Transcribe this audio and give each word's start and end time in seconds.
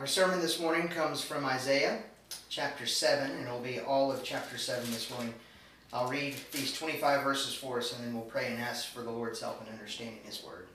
Our 0.00 0.06
sermon 0.06 0.40
this 0.40 0.58
morning 0.58 0.88
comes 0.88 1.20
from 1.20 1.44
Isaiah 1.44 1.98
chapter 2.48 2.86
7, 2.86 3.32
and 3.32 3.44
it'll 3.44 3.60
be 3.60 3.80
all 3.80 4.10
of 4.10 4.24
chapter 4.24 4.56
7 4.56 4.90
this 4.92 5.10
morning. 5.10 5.34
I'll 5.92 6.08
read 6.08 6.36
these 6.52 6.72
25 6.72 7.22
verses 7.22 7.54
for 7.54 7.76
us, 7.76 7.94
and 7.94 8.02
then 8.02 8.14
we'll 8.14 8.22
pray 8.22 8.50
and 8.50 8.58
ask 8.62 8.86
for 8.86 9.02
the 9.02 9.10
Lord's 9.10 9.42
help 9.42 9.60
in 9.60 9.70
understanding 9.70 10.20
His 10.24 10.42
Word. 10.42 10.68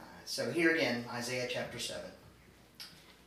Uh, 0.00 0.04
so, 0.24 0.50
here 0.50 0.74
again, 0.74 1.04
Isaiah 1.12 1.46
chapter 1.46 1.78
7. 1.78 2.00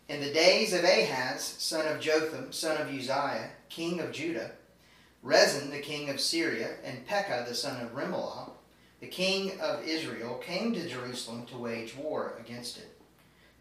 In 0.10 0.22
the 0.22 0.34
days 0.34 0.74
of 0.74 0.84
Ahaz, 0.84 1.44
son 1.44 1.86
of 1.86 2.02
Jotham, 2.02 2.52
son 2.52 2.82
of 2.82 2.88
Uzziah, 2.92 3.52
king 3.70 4.00
of 4.00 4.12
Judah, 4.12 4.54
Rezin, 5.22 5.70
the 5.70 5.82
king 5.82 6.10
of 6.10 6.20
Syria, 6.20 6.78
and 6.84 7.06
Pekah, 7.06 7.46
the 7.48 7.54
son 7.54 7.80
of 7.80 7.94
Remaliah, 7.94 8.50
the 9.02 9.08
king 9.08 9.52
of 9.62 9.86
Israel, 9.86 10.42
came 10.44 10.74
to 10.74 10.90
Jerusalem 10.90 11.46
to 11.46 11.60
wage 11.60 11.96
war 11.96 12.34
against 12.40 12.80
it 12.80 12.95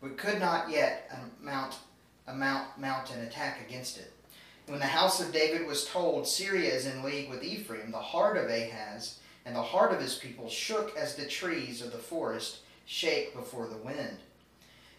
but 0.04 0.18
could 0.18 0.38
not 0.38 0.70
yet 0.70 1.10
mount, 1.40 1.78
mount, 2.30 2.78
mount 2.78 3.10
an 3.10 3.22
attack 3.22 3.66
against 3.66 3.96
it. 3.96 4.12
When 4.66 4.78
the 4.78 4.84
house 4.84 5.18
of 5.18 5.32
David 5.32 5.66
was 5.66 5.86
told, 5.86 6.28
Syria 6.28 6.74
is 6.74 6.84
in 6.84 7.02
league 7.02 7.30
with 7.30 7.42
Ephraim, 7.42 7.90
the 7.90 7.98
heart 7.98 8.36
of 8.36 8.50
Ahaz 8.50 9.18
and 9.46 9.56
the 9.56 9.62
heart 9.62 9.92
of 9.92 10.00
his 10.00 10.16
people 10.16 10.50
shook 10.50 10.94
as 10.94 11.14
the 11.14 11.26
trees 11.26 11.80
of 11.80 11.90
the 11.90 11.98
forest 11.98 12.58
shake 12.84 13.34
before 13.34 13.66
the 13.66 13.78
wind. 13.78 14.18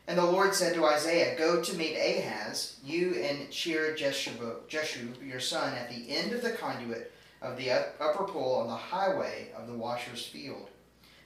And 0.07 0.17
the 0.17 0.25
Lord 0.25 0.55
said 0.55 0.73
to 0.73 0.85
Isaiah, 0.85 1.37
Go 1.37 1.61
to 1.61 1.77
meet 1.77 1.97
Ahaz, 1.97 2.79
you 2.83 3.13
and 3.15 3.53
Shear 3.53 3.95
Jeshub, 3.95 5.27
your 5.27 5.39
son, 5.39 5.75
at 5.75 5.89
the 5.89 6.09
end 6.09 6.31
of 6.31 6.41
the 6.41 6.51
conduit 6.51 7.11
of 7.43 7.57
the 7.57 7.71
upper 7.71 8.23
pool 8.23 8.55
on 8.55 8.67
the 8.67 8.75
highway 8.75 9.49
of 9.55 9.67
the 9.67 9.73
washer's 9.73 10.25
field. 10.25 10.69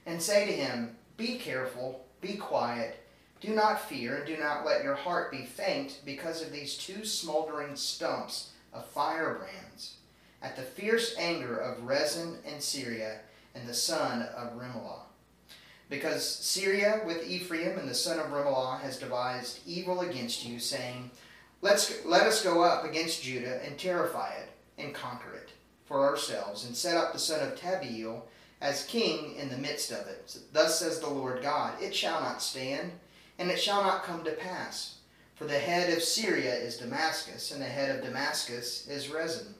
And 0.04 0.20
say 0.20 0.44
to 0.44 0.52
him, 0.52 0.96
Be 1.16 1.38
careful, 1.38 2.04
be 2.20 2.34
quiet, 2.34 3.00
do 3.40 3.54
not 3.54 3.88
fear, 3.88 4.16
and 4.16 4.26
do 4.26 4.36
not 4.36 4.66
let 4.66 4.84
your 4.84 4.94
heart 4.94 5.30
be 5.30 5.44
faint 5.44 6.00
because 6.04 6.42
of 6.42 6.52
these 6.52 6.76
two 6.76 7.04
smoldering 7.04 7.74
stumps 7.74 8.50
of 8.72 8.86
firebrands, 8.86 9.96
at 10.42 10.56
the 10.56 10.62
fierce 10.62 11.14
anger 11.18 11.56
of 11.56 11.82
Rezin 11.84 12.36
and 12.46 12.62
Syria 12.62 13.20
and 13.54 13.66
the 13.68 13.74
son 13.74 14.22
of 14.36 14.58
Remaliah. 14.58 15.02
Because 15.88 16.24
Syria 16.24 17.00
with 17.04 17.28
Ephraim 17.28 17.78
and 17.78 17.88
the 17.88 17.94
son 17.94 18.20
of 18.20 18.26
Remaliah 18.26 18.80
has 18.80 18.98
devised 18.98 19.60
evil 19.66 20.02
against 20.02 20.46
you, 20.46 20.58
saying, 20.58 21.10
Let's, 21.62 22.04
Let 22.04 22.26
us 22.26 22.44
go 22.44 22.62
up 22.62 22.84
against 22.84 23.22
Judah 23.22 23.64
and 23.64 23.78
terrify 23.78 24.32
it 24.34 24.50
and 24.78 24.94
conquer 24.94 25.34
it 25.34 25.50
for 25.84 26.06
ourselves, 26.06 26.64
and 26.64 26.76
set 26.76 26.96
up 26.96 27.12
the 27.12 27.18
son 27.18 27.46
of 27.46 27.58
Tabeel 27.58 28.22
as 28.60 28.84
king 28.84 29.34
in 29.36 29.48
the 29.48 29.58
midst 29.58 29.90
of 29.90 30.06
it. 30.06 30.36
Thus 30.52 30.78
says 30.78 31.00
the 31.00 31.08
Lord 31.08 31.42
God, 31.42 31.82
It 31.82 31.94
shall 31.94 32.20
not 32.20 32.42
stand 32.42 32.92
and 33.40 33.50
it 33.50 33.58
shall 33.58 33.82
not 33.82 34.04
come 34.04 34.22
to 34.22 34.32
pass. 34.32 34.96
For 35.34 35.46
the 35.46 35.58
head 35.58 35.96
of 35.96 36.02
Syria 36.02 36.54
is 36.54 36.76
Damascus, 36.76 37.50
and 37.50 37.62
the 37.62 37.66
head 37.66 37.96
of 37.96 38.04
Damascus 38.04 38.86
is 38.86 39.08
Rezin. 39.08 39.54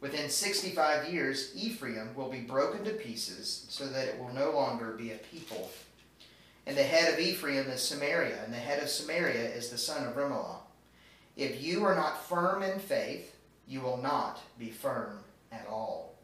Within 0.00 0.28
65 0.28 1.08
years, 1.08 1.52
Ephraim 1.54 2.12
will 2.16 2.28
be 2.28 2.40
broken 2.40 2.84
to 2.84 2.90
pieces, 2.90 3.64
so 3.68 3.86
that 3.86 4.08
it 4.08 4.18
will 4.18 4.34
no 4.34 4.50
longer 4.50 4.90
be 4.98 5.12
a 5.12 5.16
people. 5.18 5.70
And 6.66 6.76
the 6.76 6.82
head 6.82 7.14
of 7.14 7.20
Ephraim 7.20 7.68
is 7.68 7.80
Samaria, 7.80 8.42
and 8.44 8.52
the 8.52 8.58
head 8.58 8.82
of 8.82 8.88
Samaria 8.88 9.50
is 9.54 9.70
the 9.70 9.78
son 9.78 10.04
of 10.04 10.16
Remaliah. 10.16 10.58
If 11.36 11.62
you 11.62 11.84
are 11.84 11.94
not 11.94 12.26
firm 12.26 12.64
in 12.64 12.80
faith, 12.80 13.36
you 13.68 13.80
will 13.80 13.98
not 13.98 14.40
be 14.58 14.70
firm 14.70 15.20
at 15.52 15.68
all. 15.70 16.16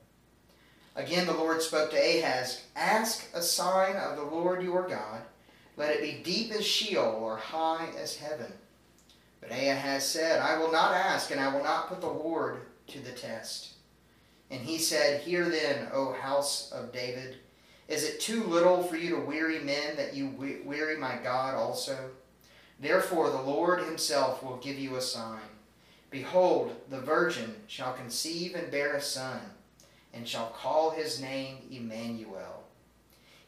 Again, 0.96 1.26
the 1.26 1.32
Lord 1.32 1.62
spoke 1.62 1.92
to 1.92 1.96
Ahaz 1.96 2.64
Ask 2.74 3.30
a 3.34 3.40
sign 3.40 3.94
of 3.94 4.16
the 4.16 4.24
Lord 4.24 4.64
your 4.64 4.88
God 4.88 5.22
let 5.76 5.90
it 5.90 6.02
be 6.02 6.22
deep 6.22 6.52
as 6.52 6.66
Sheol 6.66 7.18
or 7.22 7.36
high 7.36 7.88
as 7.98 8.16
heaven. 8.16 8.52
But 9.40 9.50
Ahaz 9.50 10.04
said, 10.04 10.40
I 10.40 10.58
will 10.58 10.70
not 10.70 10.94
ask, 10.94 11.30
and 11.30 11.40
I 11.40 11.52
will 11.52 11.64
not 11.64 11.88
put 11.88 12.00
the 12.00 12.06
Lord 12.06 12.60
to 12.88 13.00
the 13.00 13.10
test. 13.10 13.72
And 14.50 14.60
he 14.60 14.78
said, 14.78 15.22
Hear 15.22 15.48
then, 15.48 15.88
O 15.92 16.12
house 16.12 16.70
of 16.72 16.92
David, 16.92 17.36
is 17.88 18.04
it 18.04 18.20
too 18.20 18.44
little 18.44 18.82
for 18.82 18.96
you 18.96 19.16
to 19.16 19.22
weary 19.22 19.58
men 19.58 19.96
that 19.96 20.14
you 20.14 20.62
weary 20.64 20.96
my 20.96 21.16
God 21.16 21.54
also? 21.54 22.10
Therefore 22.78 23.30
the 23.30 23.40
Lord 23.40 23.80
himself 23.80 24.42
will 24.42 24.58
give 24.58 24.78
you 24.78 24.96
a 24.96 25.00
sign. 25.00 25.40
Behold, 26.10 26.76
the 26.90 27.00
virgin 27.00 27.54
shall 27.66 27.94
conceive 27.94 28.54
and 28.54 28.70
bear 28.70 28.94
a 28.94 29.00
son, 29.00 29.40
and 30.12 30.28
shall 30.28 30.48
call 30.48 30.90
his 30.90 31.20
name 31.20 31.56
Emmanuel. 31.70 32.51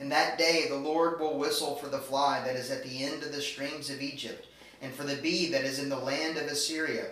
In 0.00 0.08
that 0.08 0.38
day 0.38 0.66
the 0.68 0.76
Lord 0.76 1.20
will 1.20 1.38
whistle 1.38 1.76
for 1.76 1.88
the 1.88 1.98
fly 1.98 2.42
that 2.44 2.56
is 2.56 2.70
at 2.70 2.82
the 2.82 3.04
end 3.04 3.22
of 3.22 3.32
the 3.32 3.40
streams 3.40 3.90
of 3.90 4.02
Egypt, 4.02 4.46
and 4.80 4.92
for 4.92 5.04
the 5.04 5.16
bee 5.16 5.50
that 5.50 5.64
is 5.64 5.78
in 5.78 5.88
the 5.88 5.96
land 5.96 6.36
of 6.36 6.46
Assyria. 6.46 7.06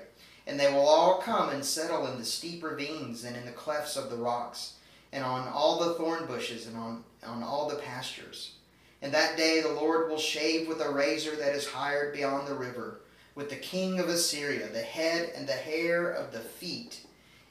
And 0.46 0.58
they 0.58 0.72
will 0.72 0.88
all 0.88 1.18
come 1.18 1.50
and 1.50 1.64
settle 1.64 2.06
in 2.06 2.18
the 2.18 2.24
steep 2.24 2.64
ravines 2.64 3.24
and 3.24 3.36
in 3.36 3.44
the 3.44 3.52
clefts 3.52 3.96
of 3.96 4.10
the 4.10 4.16
rocks, 4.16 4.74
and 5.12 5.24
on 5.24 5.46
all 5.48 5.78
the 5.78 5.94
thorn 5.94 6.26
bushes 6.26 6.66
and 6.66 6.76
on, 6.76 7.04
on 7.24 7.42
all 7.42 7.68
the 7.68 7.76
pastures. 7.76 8.54
In 9.02 9.12
that 9.12 9.36
day 9.36 9.60
the 9.60 9.72
Lord 9.72 10.08
will 10.08 10.18
shave 10.18 10.68
with 10.68 10.80
a 10.80 10.90
razor 10.90 11.36
that 11.36 11.54
is 11.54 11.66
hired 11.66 12.12
beyond 12.12 12.48
the 12.48 12.54
river, 12.54 13.00
with 13.34 13.48
the 13.50 13.56
king 13.56 13.98
of 13.98 14.08
Assyria, 14.08 14.68
the 14.68 14.82
head 14.82 15.32
and 15.36 15.46
the 15.46 15.52
hair 15.52 16.10
of 16.10 16.32
the 16.32 16.40
feet, 16.40 17.00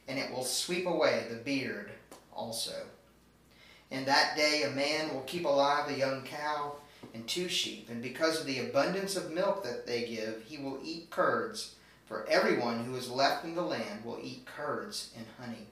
and 0.06 0.18
it 0.18 0.30
will 0.30 0.44
sweep 0.44 0.86
away 0.86 1.24
the 1.28 1.36
beard 1.36 1.90
also. 2.32 2.74
In 3.90 4.04
that 4.04 4.36
day 4.36 4.62
a 4.62 4.70
man 4.70 5.12
will 5.12 5.22
keep 5.22 5.44
alive 5.44 5.88
a 5.88 5.98
young 5.98 6.22
cow 6.22 6.76
and 7.12 7.26
two 7.26 7.48
sheep, 7.48 7.88
and 7.90 8.02
because 8.02 8.40
of 8.40 8.46
the 8.46 8.60
abundance 8.60 9.16
of 9.16 9.32
milk 9.32 9.64
that 9.64 9.86
they 9.86 10.06
give, 10.06 10.44
he 10.46 10.58
will 10.58 10.78
eat 10.82 11.10
curds. 11.10 11.74
For 12.06 12.26
everyone 12.28 12.84
who 12.84 12.96
is 12.96 13.10
left 13.10 13.44
in 13.44 13.54
the 13.54 13.62
land 13.62 14.04
will 14.04 14.18
eat 14.22 14.46
curds 14.46 15.12
and 15.16 15.26
honey. 15.38 15.66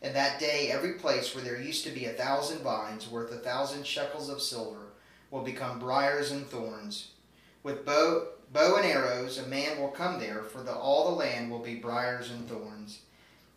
In 0.00 0.12
that 0.14 0.38
day, 0.38 0.70
every 0.70 0.94
place 0.94 1.34
where 1.34 1.42
there 1.42 1.60
used 1.60 1.84
to 1.84 1.90
be 1.90 2.06
a 2.06 2.12
thousand 2.12 2.60
vines 2.60 3.08
worth 3.08 3.32
a 3.32 3.36
thousand 3.36 3.86
shekels 3.86 4.28
of 4.28 4.40
silver 4.40 4.92
will 5.30 5.42
become 5.42 5.80
briars 5.80 6.30
and 6.30 6.46
thorns. 6.46 7.12
With 7.62 7.84
bow, 7.84 8.28
bow 8.52 8.76
and 8.76 8.86
arrows, 8.86 9.38
a 9.38 9.46
man 9.48 9.80
will 9.80 9.88
come 9.88 10.20
there, 10.20 10.42
for 10.42 10.62
the, 10.62 10.72
all 10.72 11.10
the 11.10 11.16
land 11.16 11.50
will 11.50 11.58
be 11.58 11.74
briars 11.74 12.30
and 12.30 12.48
thorns. 12.48 13.00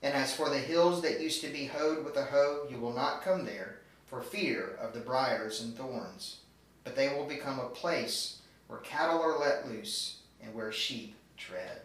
And 0.04 0.14
as 0.14 0.36
for 0.36 0.50
the 0.50 0.58
hills 0.58 1.02
that 1.02 1.22
used 1.22 1.42
to 1.42 1.48
be 1.48 1.66
hoed 1.66 2.04
with 2.04 2.18
a 2.18 2.26
hoe, 2.26 2.68
you 2.70 2.78
will 2.78 2.94
not 2.94 3.24
come 3.24 3.46
there, 3.46 3.78
for 4.08 4.22
fear 4.22 4.78
of 4.82 4.94
the 4.94 5.00
briars 5.00 5.62
and 5.62 5.76
thorns. 5.76 6.38
But 6.84 6.96
they 6.96 7.10
will 7.10 7.26
become 7.26 7.60
a 7.60 7.70
place 7.70 8.40
where 8.68 8.80
cattle 8.80 9.22
are 9.22 9.38
let 9.38 9.68
loose 9.68 10.18
and 10.42 10.56
where 10.56 10.72
sheep 10.72 11.16
tread. 11.38 11.82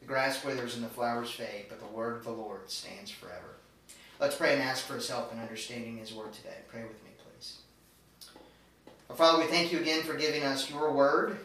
The 0.00 0.06
grass 0.06 0.44
withers 0.44 0.74
and 0.74 0.84
the 0.84 0.88
flowers 0.88 1.30
fade, 1.30 1.66
but 1.68 1.80
the 1.80 1.86
word 1.86 2.16
of 2.16 2.24
the 2.24 2.30
Lord 2.30 2.70
stands 2.70 3.10
forever. 3.10 3.56
Let's 4.20 4.36
pray 4.36 4.54
and 4.54 4.62
ask 4.62 4.84
for 4.84 4.94
his 4.94 5.08
help 5.08 5.32
in 5.32 5.38
understanding 5.38 5.98
his 5.98 6.12
word 6.12 6.32
today. 6.32 6.56
Pray 6.68 6.82
with 6.82 7.02
me, 7.04 7.10
please. 7.18 7.58
Our 9.10 9.16
Father, 9.16 9.38
we 9.38 9.48
thank 9.48 9.72
you 9.72 9.78
again 9.78 10.02
for 10.02 10.14
giving 10.14 10.42
us 10.42 10.68
your 10.68 10.92
word, 10.92 11.38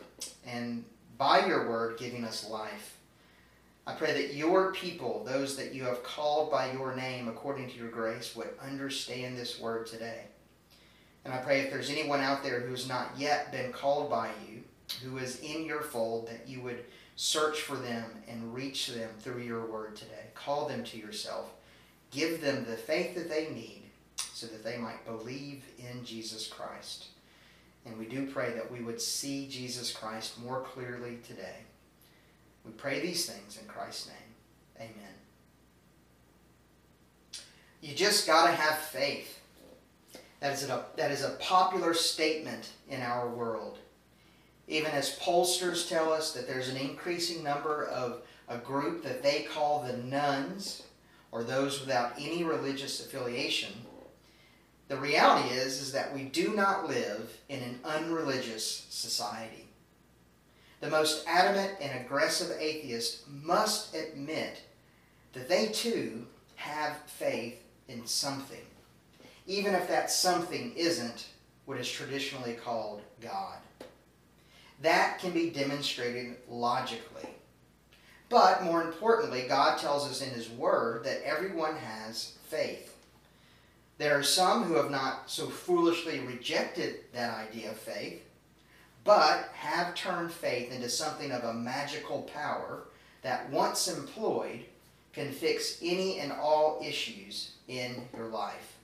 and 0.47 0.83
by 1.17 1.45
your 1.45 1.69
word, 1.69 1.99
giving 1.99 2.23
us 2.23 2.49
life. 2.49 2.92
I 3.85 3.93
pray 3.93 4.13
that 4.13 4.33
your 4.33 4.71
people, 4.71 5.23
those 5.25 5.57
that 5.57 5.73
you 5.73 5.83
have 5.83 6.03
called 6.03 6.49
by 6.49 6.71
your 6.71 6.95
name 6.95 7.27
according 7.27 7.69
to 7.69 7.77
your 7.77 7.89
grace, 7.89 8.35
would 8.35 8.49
understand 8.61 9.37
this 9.37 9.59
word 9.59 9.87
today. 9.87 10.21
And 11.25 11.33
I 11.33 11.37
pray 11.37 11.61
if 11.61 11.71
there's 11.71 11.89
anyone 11.89 12.21
out 12.21 12.43
there 12.43 12.61
who 12.61 12.71
has 12.71 12.87
not 12.87 13.11
yet 13.17 13.51
been 13.51 13.73
called 13.73 14.09
by 14.09 14.29
you, 14.47 14.61
who 15.03 15.17
is 15.17 15.39
in 15.41 15.65
your 15.65 15.81
fold, 15.81 16.27
that 16.27 16.47
you 16.47 16.61
would 16.61 16.85
search 17.15 17.61
for 17.61 17.75
them 17.75 18.05
and 18.27 18.53
reach 18.53 18.87
them 18.87 19.09
through 19.19 19.41
your 19.41 19.65
word 19.65 19.95
today. 19.95 20.27
Call 20.33 20.67
them 20.67 20.83
to 20.85 20.97
yourself. 20.97 21.51
Give 22.11 22.41
them 22.41 22.65
the 22.65 22.77
faith 22.77 23.15
that 23.15 23.29
they 23.29 23.49
need 23.49 23.83
so 24.15 24.47
that 24.47 24.63
they 24.63 24.77
might 24.77 25.05
believe 25.05 25.63
in 25.77 26.03
Jesus 26.05 26.47
Christ. 26.47 27.07
And 27.85 27.97
we 27.97 28.05
do 28.05 28.27
pray 28.27 28.53
that 28.53 28.71
we 28.71 28.81
would 28.81 29.01
see 29.01 29.47
Jesus 29.47 29.91
Christ 29.91 30.41
more 30.41 30.61
clearly 30.61 31.19
today. 31.27 31.57
We 32.65 32.71
pray 32.71 32.99
these 32.99 33.25
things 33.25 33.59
in 33.61 33.67
Christ's 33.67 34.07
name. 34.07 34.89
Amen. 34.89 35.13
You 37.81 37.93
just 37.93 38.25
got 38.25 38.47
to 38.47 38.53
have 38.53 38.77
faith. 38.77 39.39
That 40.39 40.53
is, 40.53 40.63
a, 40.69 40.85
that 40.97 41.11
is 41.11 41.23
a 41.23 41.37
popular 41.39 41.93
statement 41.93 42.71
in 42.89 43.01
our 43.01 43.29
world. 43.29 43.77
Even 44.67 44.91
as 44.91 45.17
pollsters 45.19 45.87
tell 45.87 46.11
us 46.11 46.33
that 46.33 46.47
there's 46.47 46.69
an 46.69 46.77
increasing 46.77 47.43
number 47.43 47.85
of 47.85 48.21
a 48.49 48.57
group 48.57 49.03
that 49.03 49.23
they 49.23 49.43
call 49.43 49.83
the 49.83 49.97
nones, 49.97 50.83
or 51.31 51.43
those 51.43 51.79
without 51.79 52.13
any 52.17 52.43
religious 52.43 53.05
affiliation, 53.05 53.71
the 54.89 54.97
reality 54.97 55.49
is, 55.49 55.81
is 55.81 55.91
that 55.93 56.13
we 56.13 56.23
do 56.23 56.53
not 56.53 56.87
live 56.87 57.37
in 57.49 57.61
an 57.61 57.79
unreligious 57.83 58.85
society. 58.89 59.67
The 60.83 60.89
most 60.89 61.25
adamant 61.29 61.77
and 61.79 61.97
aggressive 61.97 62.57
atheist 62.59 63.21
must 63.29 63.95
admit 63.95 64.63
that 65.31 65.47
they 65.47 65.67
too 65.67 66.25
have 66.57 66.97
faith 67.05 67.63
in 67.87 68.05
something, 68.05 68.65
even 69.47 69.75
if 69.75 69.87
that 69.87 70.11
something 70.11 70.73
isn't 70.75 71.27
what 71.63 71.77
is 71.77 71.89
traditionally 71.89 72.55
called 72.55 73.01
God. 73.21 73.59
That 74.81 75.19
can 75.19 75.31
be 75.31 75.51
demonstrated 75.51 76.35
logically. 76.49 77.29
But 78.27 78.65
more 78.65 78.81
importantly, 78.83 79.45
God 79.47 79.77
tells 79.77 80.05
us 80.05 80.21
in 80.21 80.31
His 80.31 80.49
Word 80.49 81.05
that 81.05 81.25
everyone 81.25 81.77
has 81.77 82.33
faith. 82.49 82.93
There 83.99 84.19
are 84.19 84.23
some 84.23 84.63
who 84.63 84.73
have 84.73 84.91
not 84.91 85.31
so 85.31 85.47
foolishly 85.47 86.19
rejected 86.19 87.05
that 87.13 87.33
idea 87.37 87.71
of 87.71 87.77
faith, 87.77 88.21
but 89.03 89.49
have 89.53 89.95
turned 89.95 90.31
faith 90.31 90.71
into 90.71 90.89
something 90.89 91.31
of 91.31 91.43
a 91.43 91.53
magical 91.53 92.23
power 92.23 92.83
that, 93.21 93.49
once 93.49 93.87
employed, 93.87 94.65
can 95.13 95.31
fix 95.31 95.77
any 95.81 96.19
and 96.19 96.31
all 96.31 96.81
issues 96.85 97.51
in 97.67 98.07
your 98.15 98.27
life. 98.27 98.77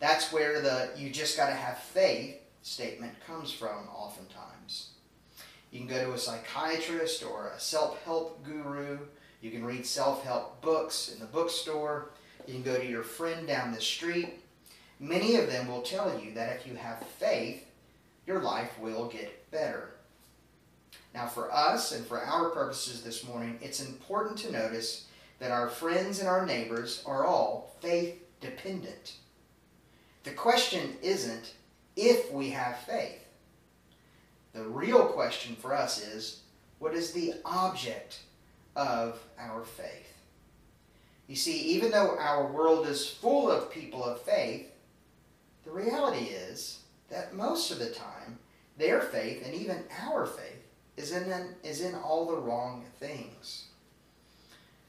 That's 0.00 0.32
where 0.32 0.60
the 0.60 0.90
you 0.96 1.10
just 1.10 1.36
got 1.36 1.48
to 1.48 1.54
have 1.54 1.78
faith 1.78 2.36
statement 2.62 3.14
comes 3.26 3.50
from 3.50 3.88
oftentimes. 3.94 4.90
You 5.70 5.80
can 5.80 5.88
go 5.88 6.04
to 6.04 6.12
a 6.12 6.18
psychiatrist 6.18 7.24
or 7.24 7.48
a 7.48 7.60
self 7.60 8.02
help 8.04 8.44
guru. 8.44 8.98
You 9.40 9.50
can 9.50 9.64
read 9.64 9.84
self 9.86 10.24
help 10.24 10.60
books 10.60 11.12
in 11.12 11.20
the 11.20 11.26
bookstore. 11.26 12.10
You 12.46 12.54
can 12.54 12.62
go 12.62 12.78
to 12.78 12.86
your 12.86 13.02
friend 13.02 13.46
down 13.46 13.72
the 13.72 13.80
street. 13.80 14.40
Many 15.00 15.36
of 15.36 15.50
them 15.50 15.68
will 15.68 15.82
tell 15.82 16.18
you 16.18 16.32
that 16.34 16.56
if 16.56 16.66
you 16.66 16.74
have 16.74 17.06
faith, 17.18 17.64
your 18.28 18.40
life 18.40 18.78
will 18.78 19.08
get 19.08 19.50
better. 19.50 19.88
Now, 21.14 21.26
for 21.26 21.50
us 21.50 21.92
and 21.92 22.06
for 22.06 22.20
our 22.20 22.50
purposes 22.50 23.02
this 23.02 23.26
morning, 23.26 23.58
it's 23.62 23.80
important 23.80 24.36
to 24.40 24.52
notice 24.52 25.06
that 25.38 25.50
our 25.50 25.70
friends 25.70 26.18
and 26.20 26.28
our 26.28 26.44
neighbors 26.44 27.02
are 27.06 27.24
all 27.24 27.74
faith 27.80 28.22
dependent. 28.42 29.14
The 30.24 30.32
question 30.32 30.96
isn't 31.02 31.54
if 31.96 32.30
we 32.30 32.50
have 32.50 32.78
faith. 32.80 33.24
The 34.52 34.64
real 34.64 35.06
question 35.06 35.56
for 35.56 35.74
us 35.74 36.04
is 36.04 36.42
what 36.80 36.92
is 36.92 37.12
the 37.12 37.32
object 37.46 38.20
of 38.76 39.18
our 39.38 39.64
faith? 39.64 40.12
You 41.28 41.36
see, 41.36 41.58
even 41.60 41.90
though 41.90 42.18
our 42.18 42.46
world 42.46 42.86
is 42.86 43.08
full 43.08 43.50
of 43.50 43.70
people 43.70 44.04
of 44.04 44.20
faith, 44.20 44.66
the 45.64 45.70
reality 45.70 46.26
is 46.26 46.80
that 47.10 47.34
most 47.34 47.70
of 47.70 47.78
the 47.78 47.90
time, 47.90 48.38
their 48.76 49.00
faith 49.00 49.44
and 49.44 49.54
even 49.54 49.82
our 50.06 50.26
faith 50.26 50.64
is 50.96 51.12
in, 51.12 51.32
is 51.62 51.80
in 51.80 51.94
all 51.94 52.26
the 52.26 52.36
wrong 52.36 52.84
things. 52.98 53.66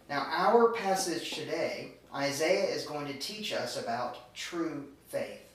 Now, 0.09 0.25
our 0.31 0.71
passage 0.71 1.31
today, 1.31 1.91
Isaiah 2.13 2.65
is 2.65 2.85
going 2.85 3.05
to 3.07 3.19
teach 3.19 3.53
us 3.53 3.81
about 3.81 4.33
true 4.33 4.85
faith. 5.07 5.45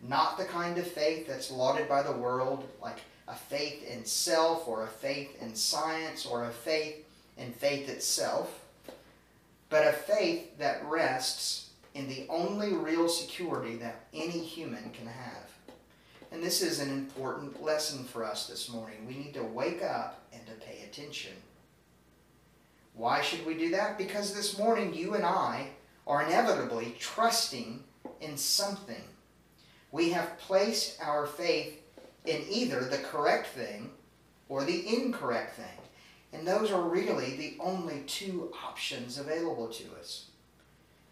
Not 0.00 0.38
the 0.38 0.44
kind 0.44 0.78
of 0.78 0.86
faith 0.86 1.26
that's 1.26 1.50
lauded 1.50 1.88
by 1.88 2.02
the 2.02 2.12
world, 2.12 2.64
like 2.80 2.98
a 3.26 3.34
faith 3.34 3.84
in 3.88 4.04
self 4.04 4.68
or 4.68 4.84
a 4.84 4.88
faith 4.88 5.42
in 5.42 5.54
science 5.54 6.26
or 6.26 6.44
a 6.44 6.50
faith 6.50 7.04
in 7.36 7.52
faith 7.52 7.88
itself, 7.88 8.62
but 9.68 9.86
a 9.86 9.92
faith 9.92 10.58
that 10.58 10.84
rests 10.86 11.70
in 11.94 12.08
the 12.08 12.26
only 12.28 12.72
real 12.72 13.08
security 13.08 13.76
that 13.76 14.04
any 14.14 14.38
human 14.38 14.90
can 14.90 15.06
have. 15.06 15.45
And 16.32 16.42
this 16.42 16.62
is 16.62 16.80
an 16.80 16.90
important 16.90 17.62
lesson 17.62 18.04
for 18.04 18.24
us 18.24 18.46
this 18.46 18.68
morning. 18.68 19.06
We 19.06 19.14
need 19.14 19.34
to 19.34 19.42
wake 19.42 19.82
up 19.82 20.20
and 20.32 20.44
to 20.46 20.52
pay 20.54 20.82
attention. 20.82 21.32
Why 22.94 23.20
should 23.20 23.44
we 23.46 23.54
do 23.54 23.70
that? 23.70 23.98
Because 23.98 24.34
this 24.34 24.58
morning 24.58 24.94
you 24.94 25.14
and 25.14 25.24
I 25.24 25.68
are 26.06 26.22
inevitably 26.22 26.94
trusting 26.98 27.82
in 28.20 28.36
something. 28.36 29.02
We 29.92 30.10
have 30.10 30.38
placed 30.38 31.00
our 31.02 31.26
faith 31.26 31.80
in 32.24 32.42
either 32.50 32.80
the 32.80 32.98
correct 32.98 33.48
thing 33.48 33.90
or 34.48 34.64
the 34.64 34.86
incorrect 34.88 35.56
thing. 35.56 35.64
And 36.32 36.46
those 36.46 36.70
are 36.70 36.82
really 36.82 37.36
the 37.36 37.56
only 37.60 38.02
two 38.06 38.52
options 38.64 39.18
available 39.18 39.68
to 39.68 39.84
us. 39.98 40.26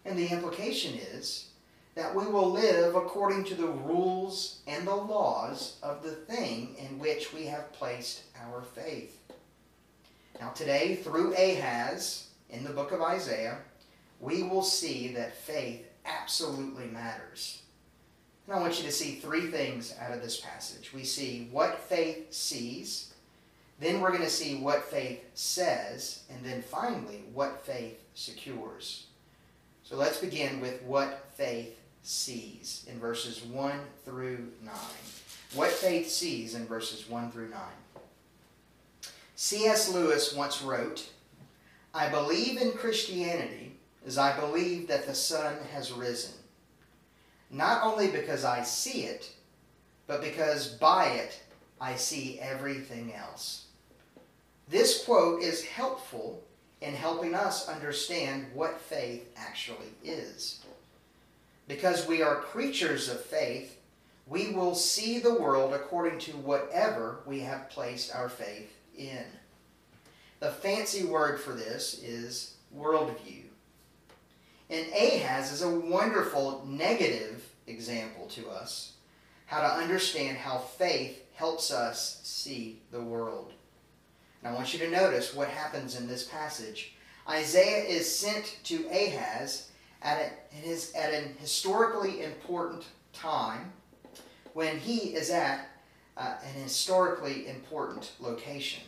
And 0.03 0.17
the 0.19 0.27
implication 0.27 0.93
is 0.95 1.49
that 1.95 2.13
we 2.13 2.27
will 2.27 2.51
live 2.51 2.95
according 2.95 3.45
to 3.45 3.55
the 3.55 3.67
rules 3.67 4.59
and 4.67 4.85
the 4.85 4.95
laws 4.95 5.77
of 5.81 6.03
the 6.03 6.11
thing 6.11 6.75
in 6.77 6.99
which 6.99 7.33
we 7.33 7.45
have 7.45 7.71
placed 7.71 8.23
our 8.43 8.61
faith. 8.61 9.17
Now, 10.39 10.49
today, 10.49 10.95
through 10.95 11.33
Ahaz 11.33 12.27
in 12.49 12.65
the 12.65 12.71
book 12.71 12.91
of 12.91 13.01
Isaiah, 13.01 13.59
we 14.19 14.43
will 14.43 14.61
see 14.61 15.13
that 15.13 15.37
faith 15.37 15.85
absolutely 16.05 16.87
matters. 16.87 17.61
And 18.45 18.55
I 18.55 18.59
want 18.59 18.77
you 18.77 18.85
to 18.85 18.91
see 18.91 19.15
three 19.15 19.47
things 19.47 19.95
out 19.99 20.11
of 20.11 20.21
this 20.21 20.39
passage. 20.39 20.93
We 20.93 21.05
see 21.05 21.47
what 21.51 21.79
faith 21.79 22.33
sees, 22.33 23.13
then 23.79 24.01
we're 24.01 24.11
going 24.11 24.21
to 24.21 24.29
see 24.29 24.55
what 24.55 24.83
faith 24.83 25.23
says, 25.33 26.23
and 26.29 26.43
then 26.43 26.61
finally, 26.61 27.23
what 27.33 27.65
faith 27.65 27.99
secures. 28.13 29.07
So 29.83 29.95
let's 29.95 30.17
begin 30.17 30.61
with 30.61 30.81
what 30.83 31.25
faith 31.35 31.77
sees 32.05 32.85
in 32.89 32.99
verses 32.99 33.43
1 33.43 33.79
through 34.03 34.51
9. 34.63 34.73
What 35.53 35.71
faith 35.71 36.09
sees 36.09 36.55
in 36.55 36.65
verses 36.65 37.09
1 37.09 37.31
through 37.31 37.49
9. 37.49 37.59
C.S. 39.35 39.93
Lewis 39.93 40.33
once 40.33 40.61
wrote, 40.61 41.09
I 41.93 42.09
believe 42.09 42.61
in 42.61 42.71
Christianity 42.73 43.77
as 44.05 44.17
I 44.17 44.37
believe 44.39 44.87
that 44.87 45.07
the 45.07 45.15
sun 45.15 45.55
has 45.73 45.91
risen 45.91 46.33
not 47.55 47.83
only 47.83 48.07
because 48.07 48.43
I 48.43 48.63
see 48.63 49.03
it, 49.03 49.31
but 50.07 50.21
because 50.21 50.67
by 50.67 51.07
it 51.07 51.41
I 51.79 51.95
see 51.95 52.39
everything 52.39 53.13
else. 53.13 53.65
This 54.67 55.03
quote 55.05 55.41
is 55.41 55.63
helpful 55.63 56.43
in 56.81 56.93
helping 56.93 57.33
us 57.33 57.69
understand 57.69 58.47
what 58.53 58.81
faith 58.81 59.31
actually 59.37 59.93
is. 60.03 60.65
Because 61.67 62.07
we 62.07 62.21
are 62.21 62.35
creatures 62.35 63.09
of 63.09 63.19
faith, 63.21 63.77
we 64.27 64.51
will 64.51 64.75
see 64.75 65.19
the 65.19 65.33
world 65.33 65.73
according 65.73 66.19
to 66.19 66.31
whatever 66.31 67.19
we 67.25 67.41
have 67.41 67.69
placed 67.69 68.13
our 68.13 68.29
faith 68.29 68.71
in. 68.97 69.25
The 70.39 70.51
fancy 70.51 71.03
word 71.03 71.39
for 71.39 71.53
this 71.53 72.01
is 72.03 72.55
worldview. 72.75 73.43
And 74.69 74.87
Ahaz 74.93 75.51
is 75.51 75.61
a 75.61 75.79
wonderful 75.79 76.65
negative 76.67 77.47
example 77.67 78.27
to 78.27 78.49
us 78.49 78.93
how 79.45 79.61
to 79.61 79.67
understand 79.67 80.37
how 80.37 80.57
faith 80.57 81.23
helps 81.35 81.71
us 81.71 82.19
see 82.23 82.81
the 82.91 83.01
world. 83.01 83.53
And 84.41 84.51
I 84.51 84.55
want 84.55 84.73
you 84.73 84.79
to 84.79 84.89
notice 84.89 85.33
what 85.33 85.47
happens 85.47 85.95
in 85.99 86.07
this 86.07 86.23
passage. 86.23 86.95
Isaiah 87.29 87.83
is 87.83 88.13
sent 88.13 88.57
to 88.63 88.87
Ahaz 88.87 89.69
at, 90.05 90.31
a, 90.53 90.97
at 90.97 91.13
an 91.13 91.35
historically 91.39 92.23
important 92.23 92.85
time 93.11 93.73
when 94.53 94.77
he 94.77 95.15
is 95.15 95.31
at 95.31 95.67
uh, 96.15 96.35
an 96.45 96.61
historically 96.61 97.47
important 97.47 98.11
location. 98.19 98.83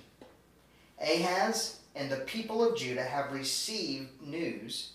Ahaz 1.02 1.80
and 1.96 2.10
the 2.10 2.18
people 2.18 2.64
of 2.64 2.78
Judah 2.78 3.04
have 3.04 3.34
received 3.34 4.22
news 4.22 4.92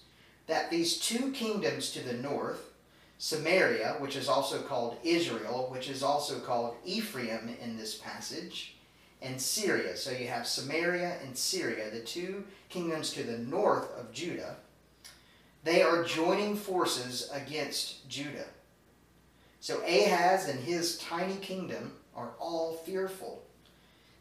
that 0.47 0.71
these 0.71 0.99
two 0.99 1.33
kingdoms 1.33 1.91
to 1.91 2.01
the 2.03 2.15
north, 2.15 2.73
Samaria, 3.19 3.97
which 3.99 4.17
is 4.17 4.29
also 4.29 4.63
called 4.63 4.97
Israel, 5.05 5.69
which 5.71 5.91
is 5.91 6.03
also 6.03 6.39
called 6.39 6.77
Ephraim 6.85 7.57
in 7.63 7.77
this 7.77 7.97
passage, 7.97 8.77
and 9.21 9.41
Syria. 9.41 9.97
So 9.97 10.11
you 10.11 10.29
have 10.29 10.47
Samaria 10.47 11.19
and 11.25 11.37
Syria, 11.37 11.91
the 11.91 12.01
two 12.01 12.45
kingdoms 12.69 13.13
to 13.13 13.23
the 13.23 13.39
north 13.39 13.89
of 13.99 14.13
Judah. 14.13 14.57
They 15.65 15.83
are 15.83 16.03
joining 16.05 16.57
forces 16.57 17.31
against 17.33 18.09
Judah. 18.09 18.47
So 19.61 19.81
Ahaz 19.83 20.49
and 20.49 20.59
his 20.61 20.99
tiny 20.99 21.37
kingdom 21.37 21.93
are 22.17 22.31
all 22.41 22.75
fearful. 22.85 23.43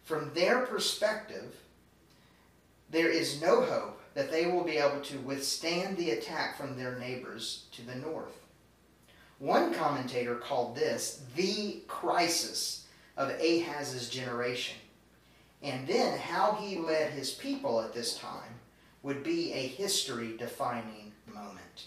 From 0.03 0.31
their 0.33 0.65
perspective, 0.65 1.55
there 2.91 3.09
is 3.09 3.41
no 3.41 3.61
hope 3.61 4.01
that 4.13 4.29
they 4.31 4.45
will 4.45 4.63
be 4.63 4.77
able 4.77 5.01
to 5.01 5.17
withstand 5.19 5.97
the 5.97 6.11
attack 6.11 6.57
from 6.57 6.77
their 6.77 6.97
neighbors 6.99 7.65
to 7.71 7.81
the 7.81 7.95
north. 7.95 8.37
One 9.39 9.73
commentator 9.73 10.35
called 10.35 10.75
this 10.75 11.23
the 11.35 11.81
crisis 11.87 12.85
of 13.17 13.29
Ahaz's 13.29 14.09
generation. 14.09 14.77
and 15.63 15.87
then 15.87 16.17
how 16.17 16.53
he 16.53 16.77
led 16.77 17.11
his 17.11 17.31
people 17.31 17.81
at 17.81 17.93
this 17.93 18.17
time 18.17 18.59
would 19.03 19.23
be 19.23 19.53
a 19.53 19.67
history 19.67 20.35
defining 20.37 21.00
moment. 21.41 21.85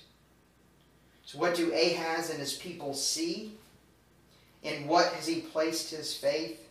So, 1.24 1.38
what 1.38 1.54
do 1.54 1.72
Ahaz 1.72 2.30
and 2.30 2.38
his 2.38 2.54
people 2.54 2.94
see? 2.94 3.52
In 4.62 4.86
what 4.86 5.12
has 5.12 5.26
he 5.26 5.40
placed 5.40 5.90
his 5.90 6.16
faith? 6.16 6.68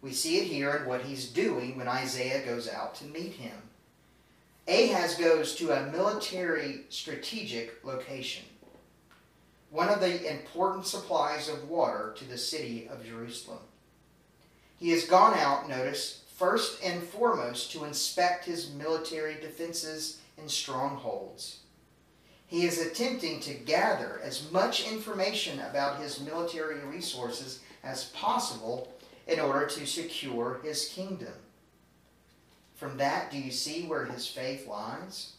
We 0.00 0.12
see 0.12 0.38
it 0.38 0.46
here 0.46 0.74
in 0.74 0.86
what 0.86 1.02
he's 1.02 1.28
doing 1.28 1.78
when 1.78 1.86
Isaiah 1.86 2.44
goes 2.44 2.68
out 2.68 2.96
to 2.96 3.04
meet 3.04 3.34
him. 3.34 3.56
Ahaz 4.66 5.14
goes 5.14 5.54
to 5.56 5.72
a 5.72 5.90
military 5.90 6.82
strategic 6.88 7.84
location, 7.84 8.44
one 9.70 9.88
of 9.88 10.00
the 10.00 10.30
important 10.30 10.86
supplies 10.86 11.48
of 11.48 11.68
water 11.68 12.14
to 12.16 12.24
the 12.24 12.38
city 12.38 12.88
of 12.88 13.04
Jerusalem. 13.04 13.58
He 14.78 14.90
has 14.90 15.04
gone 15.04 15.34
out, 15.38 15.68
notice, 15.68 16.22
first 16.36 16.82
and 16.82 17.02
foremost 17.02 17.70
to 17.72 17.84
inspect 17.84 18.44
his 18.44 18.72
military 18.72 19.34
defenses 19.34 20.20
and 20.38 20.50
strongholds. 20.50 21.61
He 22.52 22.66
is 22.66 22.78
attempting 22.78 23.40
to 23.40 23.54
gather 23.54 24.20
as 24.22 24.52
much 24.52 24.86
information 24.86 25.58
about 25.60 25.98
his 25.98 26.20
military 26.20 26.80
resources 26.84 27.60
as 27.82 28.10
possible 28.10 28.92
in 29.26 29.40
order 29.40 29.64
to 29.64 29.86
secure 29.86 30.60
his 30.62 30.86
kingdom. 30.88 31.32
From 32.74 32.98
that, 32.98 33.30
do 33.30 33.38
you 33.38 33.50
see 33.50 33.86
where 33.86 34.04
his 34.04 34.28
faith 34.28 34.68
lies? 34.68 35.32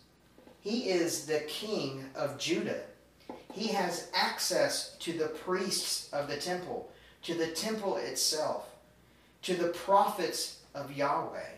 He 0.61 0.89
is 0.89 1.27
the 1.27 1.41
king 1.41 2.03
of 2.15 2.39
Judah. 2.39 2.81
He 3.53 3.67
has 3.67 4.09
access 4.15 4.95
to 4.97 5.13
the 5.13 5.27
priests 5.27 6.11
of 6.13 6.27
the 6.27 6.37
temple, 6.37 6.91
to 7.21 7.35
the 7.35 7.51
temple 7.51 7.97
itself, 7.97 8.67
to 9.43 9.53
the 9.53 9.69
prophets 9.69 10.61
of 10.73 10.91
Yahweh. 10.91 11.51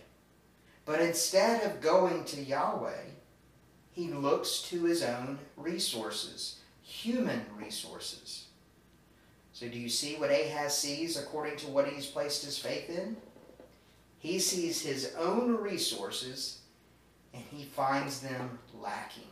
But 0.83 0.99
instead 0.99 1.63
of 1.63 1.79
going 1.79 2.25
to 2.25 2.43
Yahweh, 2.43 3.14
he 3.95 4.09
looks 4.09 4.61
to 4.63 4.83
his 4.83 5.01
own 5.01 5.39
resources, 5.55 6.59
human 6.83 7.45
resources. 7.57 8.45
So, 9.53 9.69
do 9.69 9.79
you 9.79 9.87
see 9.87 10.15
what 10.15 10.31
Ahaz 10.31 10.77
sees 10.77 11.17
according 11.17 11.55
to 11.57 11.67
what 11.67 11.87
he's 11.87 12.05
placed 12.05 12.43
his 12.43 12.59
faith 12.59 12.89
in? 12.89 13.15
He 14.19 14.37
sees 14.37 14.81
his 14.81 15.13
own 15.17 15.55
resources 15.55 16.59
and 17.33 17.43
he 17.51 17.63
finds 17.63 18.19
them 18.19 18.59
lacking. 18.81 19.23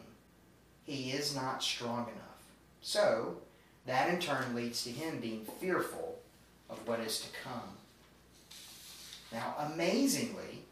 He 0.86 1.12
is 1.12 1.36
not 1.36 1.62
strong 1.62 2.04
enough. 2.04 2.44
So, 2.82 3.38
that 3.86 4.10
in 4.10 4.20
turn 4.20 4.56
leads 4.56 4.84
to 4.86 4.92
him 4.92 5.20
being 5.20 5.46
fearful 5.60 6.20
of 6.70 6.88
what 6.88 7.02
is 7.02 7.20
to 7.20 7.28
come. 7.44 7.78
Now, 9.34 9.56
amazingly, 9.74 10.63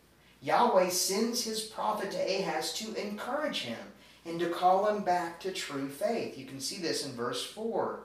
Yahweh 0.41 0.89
sends 0.89 1.43
his 1.43 1.61
prophet 1.61 2.11
to 2.11 2.17
Ahaz 2.17 2.73
to 2.73 2.93
encourage 2.95 3.61
him 3.61 3.77
and 4.25 4.39
to 4.39 4.49
call 4.49 4.87
him 4.87 5.03
back 5.03 5.39
to 5.41 5.51
true 5.51 5.87
faith. 5.87 6.37
You 6.37 6.45
can 6.45 6.59
see 6.59 6.77
this 6.77 7.05
in 7.05 7.13
verse 7.13 7.45
4. 7.45 7.99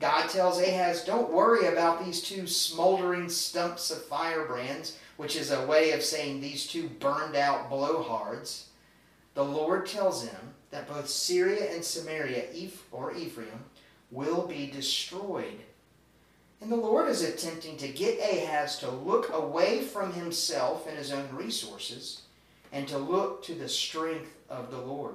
God 0.00 0.28
tells 0.28 0.60
Ahaz, 0.60 1.04
Don't 1.04 1.32
worry 1.32 1.66
about 1.66 2.04
these 2.04 2.22
two 2.22 2.46
smoldering 2.46 3.28
stumps 3.28 3.90
of 3.90 4.04
firebrands, 4.04 4.96
which 5.16 5.34
is 5.34 5.50
a 5.50 5.66
way 5.66 5.92
of 5.92 6.02
saying 6.02 6.40
these 6.40 6.66
two 6.66 6.88
burned 6.88 7.34
out 7.34 7.70
blowhards. 7.70 8.64
The 9.34 9.44
Lord 9.44 9.86
tells 9.86 10.26
him 10.26 10.54
that 10.70 10.88
both 10.88 11.08
Syria 11.08 11.72
and 11.74 11.84
Samaria, 11.84 12.44
or 12.92 13.14
Ephraim, 13.14 13.64
will 14.10 14.46
be 14.46 14.70
destroyed 14.70 15.60
and 16.60 16.72
the 16.72 16.76
Lord 16.76 17.08
is 17.08 17.22
attempting 17.22 17.76
to 17.76 17.88
get 17.88 18.18
Ahaz 18.18 18.78
to 18.78 18.90
look 18.90 19.32
away 19.32 19.82
from 19.82 20.12
himself 20.12 20.88
and 20.88 20.98
his 20.98 21.12
own 21.12 21.28
resources 21.32 22.22
and 22.72 22.86
to 22.88 22.98
look 22.98 23.44
to 23.44 23.54
the 23.54 23.68
strength 23.68 24.34
of 24.50 24.70
the 24.70 24.78
Lord. 24.78 25.14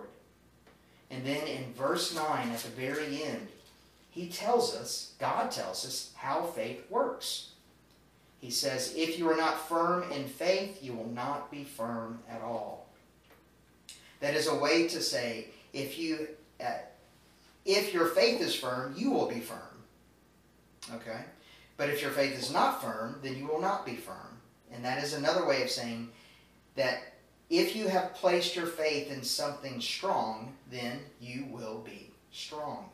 And 1.12 1.26
then 1.26 1.46
in 1.48 1.74
verse 1.74 2.16
9, 2.16 2.50
at 2.50 2.60
the 2.60 2.70
very 2.70 3.24
end, 3.24 3.48
he 4.10 4.28
tells 4.28 4.76
us, 4.76 5.14
God 5.20 5.52
tells 5.52 5.86
us, 5.86 6.12
how 6.16 6.44
faith 6.44 6.84
works. 6.90 7.52
He 8.40 8.50
says, 8.50 8.94
If 8.96 9.18
you 9.20 9.30
are 9.30 9.38
not 9.38 9.68
firm 9.68 10.10
in 10.12 10.26
faith, 10.26 10.82
you 10.82 10.94
will 10.94 11.10
not 11.10 11.52
be 11.52 11.64
firm 11.64 12.20
at 12.30 12.42
all. 12.42 12.88
That 14.20 14.36
is 14.36 14.48
a 14.48 14.56
way 14.56 14.88
to 14.88 15.02
say, 15.02 15.48
if 15.74 15.98
you, 15.98 16.28
uh, 16.64 16.80
if 17.66 17.94
your 17.94 18.08
faith 18.08 18.42
is 18.42 18.56
firm, 18.56 18.94
you 18.98 19.12
will 19.12 19.28
be 19.28 19.40
firm. 19.40 19.60
Okay? 20.94 21.22
But 21.78 21.90
if 21.90 22.02
your 22.02 22.12
faith 22.12 22.38
is 22.38 22.52
not 22.52 22.82
firm, 22.82 23.20
then 23.24 23.38
you 23.38 23.48
will 23.48 23.62
not 23.62 23.86
be 23.86 23.96
firm. 23.96 24.40
And 24.72 24.84
that 24.86 25.04
is 25.04 25.14
another 25.14 25.46
way 25.46 25.64
of 25.64 25.70
saying 25.70 26.10
that 26.76 27.00
if 27.50 27.76
you 27.76 27.88
have 27.88 28.16
placed 28.16 28.56
your 28.56 28.66
faith 28.66 29.12
in 29.12 29.24
something 29.24 29.80
strong, 29.82 30.54
then 30.72 31.00
you 31.20 31.46
will 31.52 31.80
be 31.80 32.10
strong. 32.32 32.90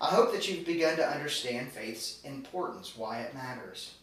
I 0.00 0.06
hope 0.06 0.32
that 0.32 0.48
you've 0.48 0.66
begun 0.66 0.96
to 0.96 1.06
understand 1.06 1.68
faith's 1.68 2.20
importance, 2.24 2.96
why 2.96 3.20
it 3.20 3.34
matters. 3.34 3.94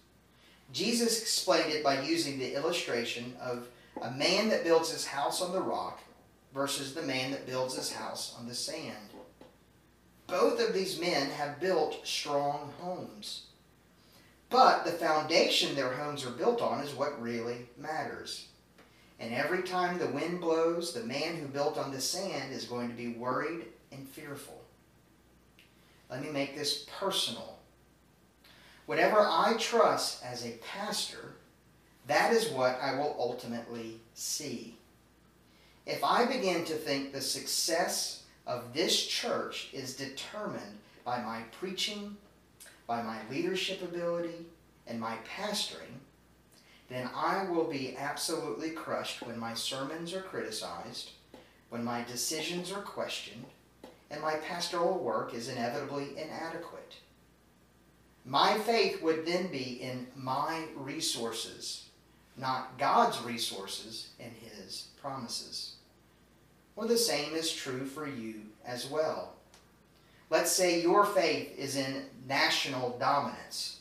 Jesus 0.71 1.21
explained 1.21 1.71
it 1.71 1.83
by 1.83 2.01
using 2.01 2.37
the 2.37 2.53
illustration 2.53 3.35
of 3.41 3.67
a 4.01 4.11
man 4.11 4.49
that 4.49 4.63
builds 4.63 4.91
his 4.91 5.07
house 5.07 5.41
on 5.41 5.53
the 5.53 5.61
rock 5.61 6.01
versus 6.53 6.93
the 6.93 7.01
man 7.01 7.31
that 7.31 7.47
builds 7.47 7.75
his 7.75 7.91
house 7.91 8.35
on 8.39 8.47
the 8.47 8.53
sand. 8.53 8.95
Both 10.27 10.59
of 10.59 10.73
these 10.73 10.99
men 10.99 11.29
have 11.31 11.59
built 11.59 12.05
strong 12.05 12.73
homes. 12.79 13.43
But 14.49 14.85
the 14.85 14.91
foundation 14.91 15.75
their 15.75 15.93
homes 15.93 16.25
are 16.25 16.31
built 16.31 16.61
on 16.61 16.81
is 16.81 16.93
what 16.93 17.21
really 17.21 17.65
matters. 17.77 18.47
And 19.19 19.33
every 19.33 19.63
time 19.63 19.97
the 19.97 20.07
wind 20.07 20.41
blows, 20.41 20.93
the 20.93 21.03
man 21.03 21.37
who 21.37 21.47
built 21.47 21.77
on 21.77 21.91
the 21.91 21.99
sand 21.99 22.53
is 22.53 22.65
going 22.65 22.89
to 22.89 22.95
be 22.95 23.07
worried 23.07 23.65
and 23.91 24.07
fearful. 24.07 24.61
Let 26.09 26.21
me 26.21 26.29
make 26.29 26.55
this 26.55 26.85
personal. 26.99 27.57
Whatever 28.85 29.19
I 29.19 29.55
trust 29.59 30.23
as 30.23 30.45
a 30.45 30.59
pastor, 30.73 31.33
that 32.05 32.31
is 32.31 32.49
what 32.49 32.79
I 32.81 32.95
will 32.95 33.15
ultimately 33.19 33.99
see. 34.13 34.77
If 35.85 36.03
I 36.03 36.25
begin 36.25 36.63
to 36.65 36.73
think 36.73 37.11
the 37.11 37.21
success 37.21 38.16
of 38.47 38.73
this 38.73 39.05
church 39.05 39.69
is 39.73 39.95
determined 39.95 40.79
by 41.03 41.21
my 41.21 41.41
preaching, 41.59 42.15
by 42.87 43.03
my 43.03 43.19
leadership 43.29 43.83
ability, 43.83 44.45
and 44.87 44.99
my 44.99 45.17
pastoring, 45.37 45.99
then 46.89 47.09
I 47.13 47.45
will 47.49 47.65
be 47.65 47.97
absolutely 47.97 48.69
crushed 48.69 49.21
when 49.21 49.37
my 49.37 49.53
sermons 49.53 50.13
are 50.13 50.21
criticized, 50.21 51.11
when 51.69 51.83
my 51.83 52.03
decisions 52.05 52.71
are 52.71 52.81
questioned, 52.81 53.45
and 54.09 54.21
my 54.21 54.35
pastoral 54.35 54.97
work 54.97 55.33
is 55.33 55.49
inevitably 55.49 56.17
inadequate. 56.17 56.95
My 58.23 58.57
faith 58.59 59.01
would 59.01 59.25
then 59.25 59.47
be 59.47 59.81
in 59.81 60.07
my 60.15 60.63
resources, 60.75 61.89
not 62.37 62.77
God's 62.77 63.21
resources 63.21 64.09
and 64.19 64.31
His 64.31 64.87
promises. 65.01 65.76
Well, 66.77 66.87
the 66.87 66.95
same 66.95 67.33
is 67.33 67.51
true 67.51 67.85
for 67.85 68.07
you 68.07 68.35
as 68.63 68.87
well. 68.87 69.33
Let's 70.29 70.51
say 70.51 70.79
your 70.79 71.05
faith 71.05 71.57
is 71.57 71.75
in 71.75 72.05
national 72.29 72.99
dominance. 72.99 73.79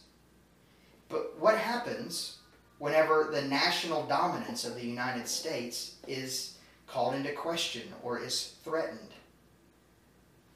But 1.11 1.39
what 1.39 1.59
happens 1.59 2.39
whenever 2.79 3.29
the 3.31 3.43
national 3.43 4.07
dominance 4.07 4.65
of 4.65 4.77
the 4.77 4.87
United 4.87 5.29
States 5.29 5.97
is 6.09 6.57
called 6.87 7.15
into 7.15 7.33
question 7.33 7.83
or 8.03 8.19
is 8.19 8.55
threatened? 8.65 9.11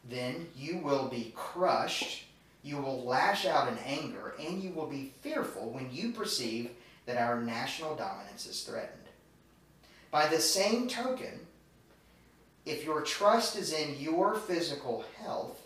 Then 0.09 0.47
you 0.56 0.78
will 0.78 1.09
be 1.09 1.35
crushed, 1.37 2.25
you 2.62 2.78
will 2.78 3.04
lash 3.04 3.44
out 3.44 3.68
in 3.68 3.76
anger, 3.85 4.35
and 4.40 4.62
you 4.62 4.70
will 4.70 4.87
be 4.87 5.12
fearful 5.20 5.68
when 5.68 5.92
you 5.92 6.12
perceive 6.12 6.70
that 7.04 7.18
our 7.18 7.38
national 7.38 7.97
dominance 7.97 8.47
is 8.47 8.62
threatened. 8.62 8.97
By 10.11 10.26
the 10.26 10.40
same 10.40 10.88
token, 10.88 11.40
if 12.67 12.85
your 12.85 13.02
trust 13.02 13.57
is 13.57 13.73
in 13.73 13.99
your 13.99 14.35
physical 14.35 15.05
health, 15.19 15.61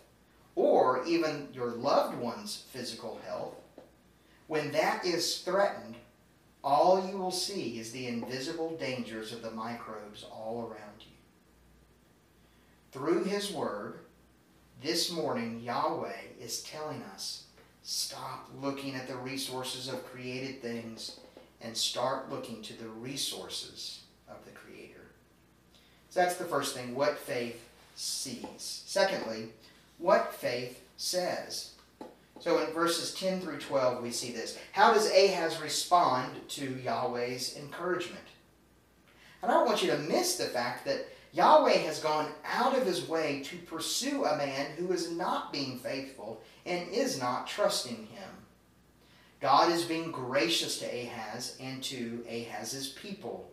or 0.55 1.05
even 1.07 1.49
your 1.53 1.71
loved 1.71 2.17
one's 2.19 2.65
physical 2.71 3.21
health, 3.27 3.55
when 4.47 4.71
that 4.73 5.05
is 5.05 5.39
threatened, 5.39 5.97
all 6.63 7.07
you 7.07 7.19
will 7.19 7.31
see 7.31 7.79
is 7.79 7.93
the 7.93 8.07
invisible 8.07 8.77
dangers 8.77 9.33
of 9.33 9.43
the 9.43 9.51
microbes 9.51 10.25
all 10.31 10.63
around 10.63 11.01
you. 11.01 11.07
Through 12.93 13.25
His 13.25 13.53
Word, 13.53 13.99
this 14.83 15.11
morning, 15.11 15.61
Yahweh 15.61 16.13
is 16.41 16.63
telling 16.63 17.03
us 17.15 17.45
stop 17.83 18.49
looking 18.61 18.95
at 18.95 19.09
the 19.09 19.17
resources 19.17 19.89
of 19.89 20.07
created 20.07 20.63
things 20.63 21.21
and 21.61 21.77
start 21.77 22.31
looking 22.31 22.63
to 22.63 22.73
the 22.75 22.89
resources 22.89 24.04
so 26.15 26.21
that's 26.21 26.37
the 26.37 26.45
first 26.45 26.77
thing, 26.77 26.95
what 26.95 27.19
faith 27.19 27.61
sees. 27.97 28.85
Secondly, 28.87 29.49
what 29.99 30.33
faith 30.33 30.81
says. 30.97 31.73
So 32.39 32.61
in 32.61 32.73
verses 32.73 33.13
10 33.15 33.41
through 33.41 33.59
12, 33.59 34.01
we 34.01 34.13
see 34.13 34.31
this. 34.31 34.57
How 34.71 34.95
does 34.95 35.11
Ahaz 35.11 35.61
respond 35.61 36.31
to 36.51 36.79
Yahweh's 36.85 37.57
encouragement? 37.57 38.23
And 39.43 39.51
I 39.51 39.57
don't 39.57 39.67
want 39.67 39.83
you 39.83 39.91
to 39.91 39.99
miss 39.99 40.37
the 40.37 40.45
fact 40.45 40.85
that 40.85 41.09
Yahweh 41.33 41.79
has 41.79 41.99
gone 41.99 42.29
out 42.45 42.79
of 42.79 42.87
his 42.87 43.09
way 43.09 43.43
to 43.47 43.57
pursue 43.57 44.25
a 44.25 44.37
man 44.37 44.67
who 44.77 44.93
is 44.93 45.11
not 45.11 45.53
being 45.53 45.81
faithful 45.81 46.41
and 46.65 46.89
is 46.91 47.19
not 47.19 47.49
trusting 47.49 48.07
him. 48.13 48.31
God 49.41 49.73
is 49.73 49.85
being 49.85 50.13
gracious 50.13 50.79
to 50.79 50.87
Ahaz 50.87 51.57
and 51.61 51.83
to 51.83 52.25
Ahaz's 52.29 52.91
people. 52.91 53.51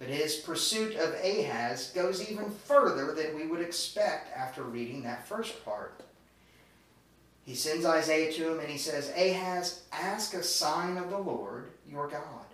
But 0.00 0.08
his 0.08 0.36
pursuit 0.36 0.96
of 0.96 1.12
Ahaz 1.22 1.92
goes 1.94 2.28
even 2.28 2.50
further 2.50 3.12
than 3.12 3.36
we 3.36 3.46
would 3.46 3.60
expect 3.60 4.34
after 4.34 4.62
reading 4.62 5.02
that 5.02 5.28
first 5.28 5.62
part. 5.62 6.00
He 7.44 7.54
sends 7.54 7.84
Isaiah 7.84 8.32
to 8.32 8.52
him 8.52 8.60
and 8.60 8.68
he 8.70 8.78
says, 8.78 9.12
Ahaz, 9.14 9.82
ask 9.92 10.32
a 10.32 10.42
sign 10.42 10.96
of 10.96 11.10
the 11.10 11.18
Lord 11.18 11.68
your 11.86 12.08
God. 12.08 12.46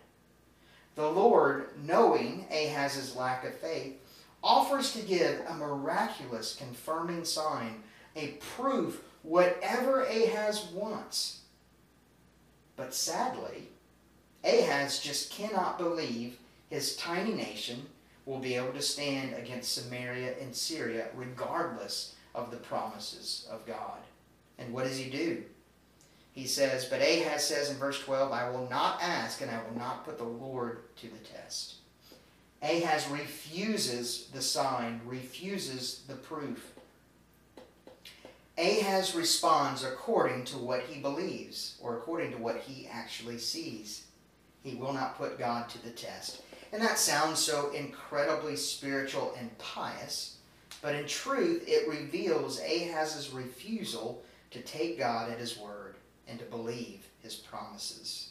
The 0.97 1.09
Lord, 1.09 1.69
knowing 1.85 2.47
Ahaz's 2.50 3.15
lack 3.15 3.45
of 3.45 3.55
faith, 3.55 3.95
offers 4.43 4.93
to 4.95 5.03
give 5.03 5.41
a 5.47 5.55
miraculous 5.55 6.57
confirming 6.57 7.25
sign, 7.25 7.83
a 8.17 8.38
proof, 8.57 9.05
whatever 9.23 10.03
Ahaz 10.03 10.67
wants. 10.73 11.43
But 12.75 12.93
sadly, 12.93 13.69
Ahaz 14.43 14.99
just 14.99 15.31
cannot 15.31 15.79
believe 15.79 16.38
his 16.71 16.97
tiny 16.97 17.33
nation 17.33 17.87
will 18.25 18.39
be 18.39 18.55
able 18.55 18.73
to 18.73 18.83
stand 18.83 19.35
against 19.35 19.75
Samaria 19.75 20.35
and 20.41 20.55
Syria 20.55 21.07
regardless 21.15 22.15
of 22.35 22.51
the 22.51 22.57
promises 22.57 23.47
of 23.51 23.67
God. 23.67 23.99
And 24.59 24.73
what 24.73 24.85
does 24.85 24.99
he 24.99 25.11
do? 25.11 25.45
He 26.33 26.47
says, 26.47 26.85
But 26.85 27.01
Ahaz 27.01 27.45
says 27.45 27.71
in 27.71 27.77
verse 27.77 28.01
12, 28.01 28.31
I 28.33 28.51
will 28.51 28.69
not 28.69 29.03
ask 29.03 29.41
and 29.41 29.51
I 29.51 29.61
will 29.63 29.79
not 29.79 30.05
put 30.05 30.19
the 30.19 30.25
Lord 30.25 30.81
to 30.97 31.07
the 31.07 31.19
test. 31.19 31.77
Ahaz 32.63 33.09
refuses 33.09 34.29
the 34.33 34.43
sign, 34.43 35.01
refuses 35.07 36.03
the 36.09 36.15
proof. 36.15 36.73
Ahaz 38.59 39.15
responds 39.15 39.85
according 39.85 40.45
to 40.45 40.59
what 40.59 40.83
he 40.83 41.01
believes, 41.01 41.77
or 41.81 41.97
according 41.97 42.33
to 42.33 42.39
what 42.39 42.57
he 42.59 42.89
actually 42.91 43.39
sees. 43.39 44.07
He 44.63 44.75
will 44.75 44.95
not 44.95 45.19
put 45.19 45.39
God 45.39 45.69
to 45.71 45.83
the 45.83 45.91
test. 45.91 46.43
And 46.76 46.85
that 46.85 46.99
sounds 46.99 47.38
so 47.38 47.71
incredibly 47.71 48.54
spiritual 48.54 49.35
and 49.38 49.56
pious, 49.56 50.37
but 50.83 50.95
in 50.95 51.06
truth, 51.06 51.64
it 51.66 51.88
reveals 51.88 52.61
Ahaz's 52.61 53.30
refusal 53.30 54.23
to 54.50 54.61
take 54.61 54.99
God 54.99 55.30
at 55.30 55.38
his 55.38 55.56
word 55.56 55.95
and 56.28 56.38
to 56.38 56.45
believe 56.45 57.06
his 57.23 57.35
promises. 57.35 58.28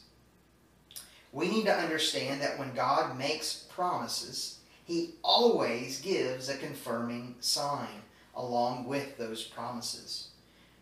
We 1.31 1.49
need 1.49 1.65
to 1.65 1.75
understand 1.75 2.39
that 2.41 2.59
when 2.59 2.75
God 2.75 3.17
makes 3.17 3.65
promises, 3.67 4.59
he 4.83 5.15
always 5.23 5.99
gives 5.99 6.47
a 6.47 6.57
confirming 6.57 7.37
sign 7.39 8.03
along 8.35 8.85
with 8.85 9.17
those 9.17 9.43
promises. 9.43 10.27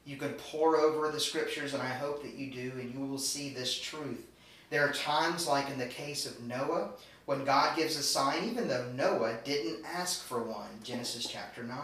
You 0.05 0.17
can 0.17 0.33
pore 0.33 0.75
over 0.75 1.09
the 1.09 1.19
scriptures, 1.21 1.73
and 1.73 1.81
I 1.81 1.93
hope 1.93 2.23
that 2.23 2.35
you 2.35 2.51
do, 2.51 2.73
and 2.77 2.93
you 2.93 2.99
will 2.99 3.17
see 3.17 3.53
this 3.53 3.73
truth. 3.73 4.27
There 4.69 4.85
are 4.85 4.91
times, 4.91 5.47
like 5.47 5.69
in 5.69 5.77
the 5.77 5.85
case 5.85 6.25
of 6.25 6.41
Noah, 6.41 6.89
when 7.25 7.45
God 7.45 7.75
gives 7.77 7.97
a 7.97 8.03
sign, 8.03 8.43
even 8.43 8.67
though 8.67 8.91
Noah 8.95 9.37
didn't 9.43 9.85
ask 9.85 10.23
for 10.23 10.43
one, 10.43 10.69
Genesis 10.83 11.25
chapter 11.25 11.63
9. 11.63 11.77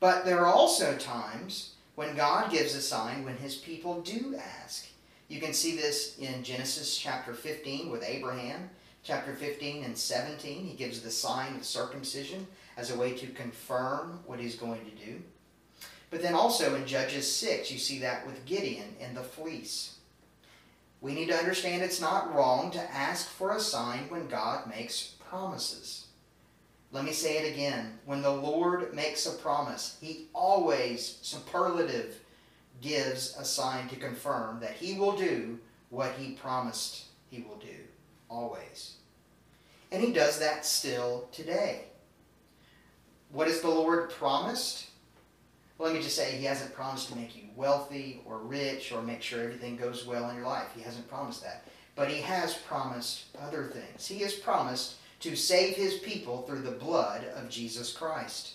But 0.00 0.24
there 0.24 0.40
are 0.40 0.52
also 0.52 0.96
times 0.96 1.74
when 1.94 2.16
God 2.16 2.50
gives 2.50 2.74
a 2.74 2.82
sign 2.82 3.24
when 3.24 3.36
his 3.36 3.54
people 3.54 4.00
do 4.02 4.36
ask. 4.36 4.86
You 5.28 5.40
can 5.40 5.54
see 5.54 5.76
this 5.76 6.18
in 6.18 6.42
Genesis 6.42 6.96
chapter 6.98 7.32
15 7.32 7.90
with 7.90 8.04
Abraham. 8.04 8.68
Chapter 9.04 9.34
15 9.34 9.82
and 9.82 9.96
17, 9.96 10.64
he 10.64 10.76
gives 10.76 11.00
the 11.00 11.10
sign 11.10 11.56
of 11.56 11.64
circumcision 11.64 12.46
as 12.76 12.90
a 12.90 12.96
way 12.96 13.14
to 13.14 13.26
confirm 13.28 14.20
what 14.26 14.38
he's 14.38 14.54
going 14.54 14.80
to 14.84 15.06
do. 15.06 15.20
But 16.10 16.22
then 16.22 16.34
also 16.34 16.74
in 16.74 16.86
Judges 16.86 17.30
6, 17.34 17.70
you 17.70 17.78
see 17.78 17.98
that 18.00 18.26
with 18.26 18.44
Gideon 18.44 18.94
and 19.00 19.16
the 19.16 19.22
fleece. 19.22 19.96
We 21.02 21.14
need 21.14 21.28
to 21.28 21.36
understand 21.36 21.82
it's 21.82 22.00
not 22.00 22.32
wrong 22.32 22.70
to 22.70 22.94
ask 22.94 23.28
for 23.28 23.56
a 23.56 23.60
sign 23.60 24.08
when 24.08 24.28
God 24.28 24.70
makes 24.70 25.16
promises. 25.28 26.06
Let 26.92 27.04
me 27.04 27.10
say 27.10 27.38
it 27.38 27.52
again. 27.52 27.98
When 28.06 28.22
the 28.22 28.30
Lord 28.30 28.94
makes 28.94 29.26
a 29.26 29.32
promise, 29.32 29.98
he 30.00 30.28
always, 30.32 31.18
superlative, 31.22 32.20
gives 32.80 33.36
a 33.36 33.44
sign 33.44 33.88
to 33.88 33.96
confirm 33.96 34.60
that 34.60 34.74
he 34.74 34.96
will 34.96 35.16
do 35.16 35.58
what 35.90 36.12
he 36.12 36.34
promised 36.34 37.06
he 37.28 37.42
will 37.42 37.56
do. 37.56 37.78
Always. 38.28 38.94
And 39.90 40.02
he 40.02 40.12
does 40.12 40.38
that 40.38 40.64
still 40.64 41.28
today. 41.32 41.86
What 43.32 43.48
has 43.48 43.60
the 43.60 43.68
Lord 43.68 44.10
promised? 44.10 44.86
Well, 45.82 45.90
let 45.90 45.98
me 45.98 46.04
just 46.04 46.14
say, 46.14 46.36
he 46.36 46.44
hasn't 46.44 46.74
promised 46.74 47.08
to 47.08 47.16
make 47.16 47.34
you 47.34 47.42
wealthy 47.56 48.20
or 48.24 48.38
rich 48.38 48.92
or 48.92 49.02
make 49.02 49.20
sure 49.20 49.42
everything 49.42 49.74
goes 49.74 50.06
well 50.06 50.30
in 50.30 50.36
your 50.36 50.46
life. 50.46 50.68
He 50.76 50.80
hasn't 50.80 51.08
promised 51.08 51.42
that. 51.42 51.66
But 51.96 52.08
he 52.08 52.20
has 52.20 52.54
promised 52.54 53.24
other 53.36 53.64
things. 53.64 54.06
He 54.06 54.20
has 54.20 54.32
promised 54.32 54.94
to 55.18 55.34
save 55.34 55.74
his 55.74 55.94
people 55.94 56.42
through 56.42 56.60
the 56.60 56.70
blood 56.70 57.24
of 57.34 57.50
Jesus 57.50 57.92
Christ. 57.92 58.52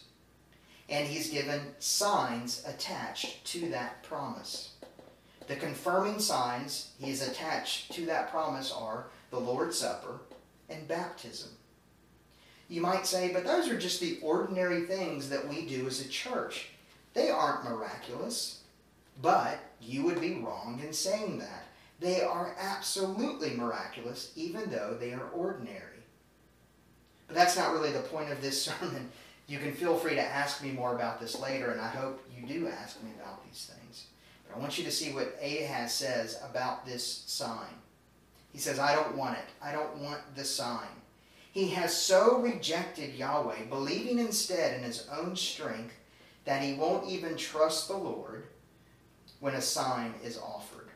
And 0.87 1.05
he's 1.05 1.29
given 1.29 1.59
signs 1.79 2.63
attached 2.65 3.43
to 3.47 3.67
that 3.71 4.03
promise. 4.03 4.75
The 5.47 5.57
confirming 5.57 6.19
signs 6.19 6.93
he 6.97 7.09
has 7.09 7.27
attached 7.27 7.91
to 7.91 8.05
that 8.05 8.31
promise 8.31 8.71
are 8.71 9.07
the 9.31 9.39
Lord's 9.41 9.77
Supper 9.77 10.21
and 10.69 10.87
baptism. 10.87 11.49
You 12.69 12.79
might 12.79 13.05
say, 13.05 13.33
but 13.33 13.43
those 13.43 13.67
are 13.67 13.77
just 13.77 13.99
the 13.99 14.17
ordinary 14.23 14.83
things 14.83 15.27
that 15.27 15.45
we 15.45 15.65
do 15.65 15.87
as 15.87 15.99
a 15.99 16.07
church. 16.07 16.69
They 17.17 17.32
aren't 17.32 17.63
miraculous. 17.63 18.62
But 19.23 19.58
you 19.82 20.03
would 20.03 20.21
be 20.21 20.36
wrong 20.36 20.80
in 20.86 20.93
saying 20.93 21.39
that. 21.39 21.63
They 21.99 22.21
are 22.21 22.56
absolutely 22.60 23.56
miraculous, 23.56 24.32
even 24.36 24.69
though 24.69 24.95
they 24.99 25.13
are 25.13 25.30
ordinary. 25.34 26.03
But 27.25 27.36
that's 27.36 27.58
not 27.58 27.73
really 27.73 27.91
the 27.91 28.01
point 28.01 28.32
of 28.32 28.39
this 28.39 28.62
sermon. 28.65 29.10
You 29.47 29.58
can 29.58 29.73
feel 29.73 29.97
free 29.97 30.13
to 30.13 30.21
ask 30.21 30.62
me 30.62 30.69
more 30.69 30.93
about 30.93 31.19
this 31.19 31.39
later, 31.39 31.71
and 31.71 31.82
I 31.82 31.88
hope 31.88 32.23
you 32.39 32.45
do 32.45 32.67
ask 32.67 33.01
me 33.01 33.10
about 33.19 33.43
these 33.43 33.67
things. 33.73 34.06
But 34.45 34.56
I 34.56 34.60
want 34.60 34.77
you 34.77 34.84
to 34.84 34.91
see 34.91 35.12
what 35.12 35.39
Ahaz 35.41 35.95
says 35.95 36.39
about 36.47 36.86
this 36.86 37.23
sign. 37.25 37.73
He 38.53 38.60
says, 38.60 38.77
I 38.77 38.93
don't 38.93 39.17
want 39.17 39.39
it. 39.39 39.45
I 39.60 39.71
don't 39.71 39.97
want 39.97 40.19
the 40.36 40.43
sign. 40.43 41.01
He 41.51 41.69
has 41.69 41.99
so 41.99 42.38
rejected 42.38 43.15
Yahweh, 43.15 43.65
believing 43.69 44.19
instead 44.19 44.75
in 44.77 44.84
his 44.84 45.08
own 45.12 45.36
strength, 45.36 45.95
that 46.47 46.63
he 46.63 46.73
won't 46.73 47.10
even 47.10 47.36
trust 47.36 47.89
the 47.89 47.97
Lord 47.97 48.45
when 49.41 49.55
a 49.55 49.62
sign 49.62 50.13
is 50.23 50.39
offered. 50.39 50.88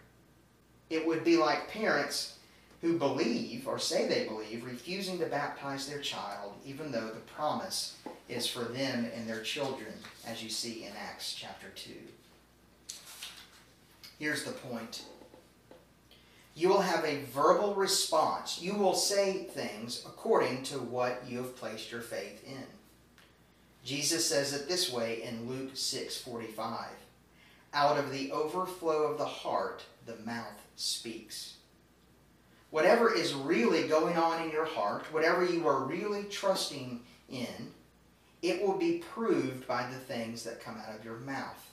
It 0.89 1.05
would 1.05 1.25
be 1.25 1.35
like 1.35 1.69
parents 1.69 2.37
who 2.79 2.97
believe 2.97 3.67
or 3.67 3.77
say 3.77 4.07
they 4.07 4.25
believe 4.25 4.63
refusing 4.63 5.19
to 5.19 5.25
baptize 5.25 5.87
their 5.87 5.99
child 5.99 6.53
even 6.65 6.89
though 6.89 7.09
the 7.09 7.19
promise 7.35 7.97
is 8.29 8.47
for 8.47 8.63
them 8.63 9.11
and 9.13 9.27
their 9.27 9.41
children 9.41 9.91
as 10.25 10.41
you 10.41 10.49
see 10.49 10.85
in 10.85 10.93
Acts 10.97 11.35
chapter 11.37 11.67
2. 11.75 11.91
Here's 14.19 14.45
the 14.45 14.51
point. 14.51 15.03
You 16.55 16.69
will 16.69 16.81
have 16.81 17.03
a 17.03 17.23
verbal 17.25 17.75
response. 17.75 18.61
You 18.61 18.75
will 18.75 18.93
say 18.93 19.43
things 19.43 20.01
according 20.05 20.63
to 20.63 20.75
what 20.75 21.23
you 21.27 21.39
have 21.39 21.57
placed 21.57 21.91
your 21.91 22.01
faith 22.01 22.41
in. 22.47 22.80
Jesus 23.83 24.27
says 24.27 24.53
it 24.53 24.67
this 24.67 24.91
way 24.91 25.23
in 25.23 25.47
Luke 25.47 25.75
6:45. 25.75 26.89
Out 27.73 27.97
of 27.97 28.11
the 28.11 28.31
overflow 28.31 29.03
of 29.03 29.17
the 29.17 29.25
heart, 29.25 29.83
the 30.05 30.17
mouth 30.17 30.67
speaks. 30.75 31.55
Whatever 32.69 33.13
is 33.13 33.33
really 33.33 33.87
going 33.87 34.17
on 34.17 34.43
in 34.43 34.51
your 34.51 34.65
heart, 34.65 35.11
whatever 35.11 35.43
you 35.43 35.67
are 35.67 35.83
really 35.83 36.23
trusting 36.25 37.03
in, 37.29 37.73
it 38.41 38.61
will 38.61 38.77
be 38.77 38.99
proved 39.13 39.67
by 39.67 39.87
the 39.87 39.99
things 39.99 40.43
that 40.43 40.63
come 40.63 40.77
out 40.77 40.95
of 40.95 41.03
your 41.03 41.17
mouth. 41.17 41.71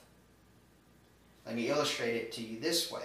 Let 1.46 1.54
me 1.54 1.68
illustrate 1.68 2.16
it 2.16 2.32
to 2.32 2.42
you 2.42 2.60
this 2.60 2.90
way. 2.90 3.04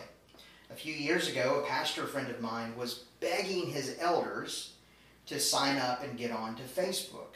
A 0.69 0.75
few 0.75 0.93
years 0.93 1.27
ago, 1.27 1.61
a 1.63 1.67
pastor 1.67 2.05
friend 2.05 2.29
of 2.29 2.41
mine 2.41 2.75
was 2.75 3.05
begging 3.19 3.67
his 3.67 3.95
elders 3.99 4.73
to 5.27 5.39
sign 5.39 5.77
up 5.77 6.03
and 6.03 6.17
get 6.17 6.31
on 6.31 6.55
to 6.55 6.63
Facebook. 6.63 7.35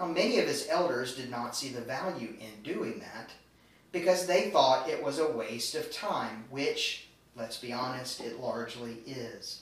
Now, 0.00 0.06
many 0.06 0.38
of 0.38 0.48
his 0.48 0.66
elders 0.70 1.14
did 1.14 1.30
not 1.30 1.54
see 1.54 1.68
the 1.68 1.82
value 1.82 2.32
in 2.40 2.62
doing 2.64 3.00
that 3.00 3.32
because 3.92 4.26
they 4.26 4.50
thought 4.50 4.88
it 4.88 5.02
was 5.02 5.18
a 5.18 5.30
waste 5.30 5.74
of 5.74 5.92
time, 5.92 6.44
which, 6.48 7.08
let's 7.36 7.58
be 7.58 7.70
honest, 7.70 8.22
it 8.22 8.40
largely 8.40 8.96
is. 9.06 9.60